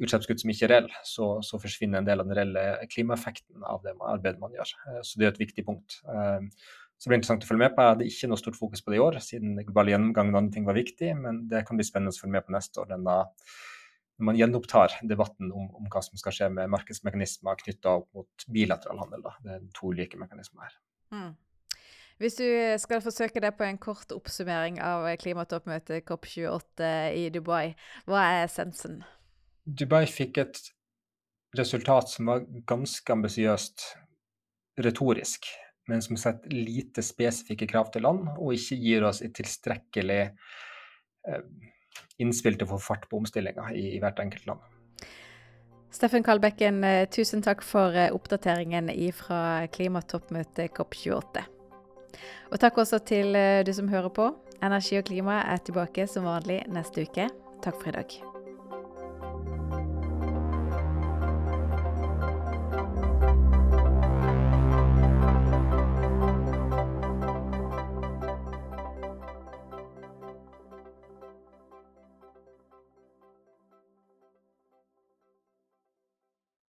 utslippskutt 0.00 0.42
som 0.42 0.52
ikke 0.52 0.66
er 0.66 0.72
reelle, 0.74 1.00
så, 1.06 1.30
så, 1.44 1.60
forsvinner 1.60 2.00
en 2.00 2.08
del 2.08 2.22
av 2.22 2.28
den 2.28 2.36
reelle 2.36 2.64
klimaeffekten 2.92 3.64
av 3.68 3.82
det 3.84 3.94
arbeidet 3.98 4.40
man 4.42 4.54
gjør. 4.56 4.72
Eh, 4.88 5.00
så 5.06 5.20
det 5.20 5.28
er 5.28 5.34
et 5.34 5.42
viktig 5.42 5.64
punkt. 5.66 5.98
Eh, 6.08 6.46
så 7.00 7.08
det 7.08 7.12
blir 7.12 7.20
interessant 7.20 7.44
å 7.46 7.48
følge 7.48 7.64
med 7.64 7.74
på. 7.76 7.84
Jeg 7.84 7.94
hadde 7.94 8.08
ikke 8.12 8.28
noe 8.28 8.40
stort 8.40 8.58
fokus 8.58 8.84
på 8.84 8.92
det 8.92 8.98
i 8.98 9.02
år, 9.04 9.16
siden 9.24 9.56
global 9.62 9.88
gjennomgang 9.88 10.32
og 10.32 10.40
andre 10.42 10.56
ting 10.56 10.68
var 10.68 10.76
viktig, 10.76 11.14
men 11.16 11.46
det 11.48 11.64
kan 11.68 11.80
bli 11.80 11.86
spennende 11.88 12.12
å 12.12 12.20
følge 12.20 12.34
med 12.36 12.44
på 12.44 12.56
neste 12.56 12.82
år. 12.82 12.90
Denne, 12.92 13.14
når 14.20 14.28
man 14.28 14.36
gjenopptar 14.36 14.98
debatten 15.08 15.48
om, 15.48 15.70
om, 15.78 15.88
hva 15.88 16.04
som 16.04 16.20
skal 16.20 16.36
skje 16.36 16.50
med 16.52 16.68
markedsmekanismer 16.76 17.64
knytta 17.64 17.96
opp 18.02 18.10
mot 18.16 18.46
bilateral 18.52 19.00
handel. 19.00 19.24
Da. 19.24 19.32
Det 19.46 19.56
er 19.56 19.66
to 19.76 19.94
ulike 19.94 20.20
mekanismer 20.20 20.68
her. 20.68 20.76
Mm. 21.14 21.32
Hvis 22.20 22.36
du 22.36 22.44
skal 22.82 23.00
forsøke 23.00 23.40
deg 23.40 23.54
på 23.56 23.64
en 23.64 23.78
kort 23.80 24.12
oppsummering 24.12 24.76
av 24.84 25.06
klimatoppmøtet 25.22 26.04
COP28 26.08 26.90
i 27.16 27.30
Dubai, 27.32 27.72
hva 28.04 28.26
er 28.26 28.42
essensen? 28.44 29.00
Dubai 29.64 30.04
fikk 30.10 30.42
et 30.42 30.60
resultat 31.56 32.12
som 32.12 32.28
var 32.28 32.44
ganske 32.68 33.14
ambisiøst 33.14 33.86
retorisk, 34.84 35.48
men 35.88 36.04
som 36.04 36.18
setter 36.20 36.52
lite 36.52 37.02
spesifikke 37.04 37.68
krav 37.70 37.88
til 37.94 38.04
land, 38.06 38.28
og 38.36 38.54
ikke 38.54 38.78
gir 38.84 39.06
oss 39.08 39.22
et 39.24 39.34
tilstrekkelig 39.40 40.20
eh, 40.28 41.48
innspill 42.22 42.58
til 42.58 42.68
å 42.68 42.74
få 42.74 42.82
fart 42.90 43.08
på 43.10 43.20
omstillinga 43.20 43.72
i, 43.74 43.96
hvert 44.02 44.20
enkelt 44.22 44.46
land. 44.50 44.68
Steffen 45.90 46.22
Kalbekken, 46.22 46.84
eh, 46.84 47.08
tusen 47.10 47.42
takk 47.42 47.62
for 47.66 47.96
eh, 47.96 48.12
oppdateringen 48.14 48.90
fra 49.12 49.66
klimatoppmøtet 49.74 50.70
COP28. 50.76 51.42
Og 52.50 52.58
takk 52.62 52.78
også 52.78 53.02
til 53.02 53.34
eh, 53.34 53.64
du 53.66 53.72
som 53.74 53.90
hører 53.90 54.08
på. 54.08 54.30
Energi 54.62 54.98
og 55.00 55.04
klima 55.10 55.42
er 55.50 55.58
tilbake 55.58 56.06
som 56.06 56.28
vanlig 56.30 56.62
neste 56.70 57.08
uke. 57.08 57.30
Takk 57.64 57.82
for 57.82 57.90
i 57.90 57.98
dag. 57.98 58.39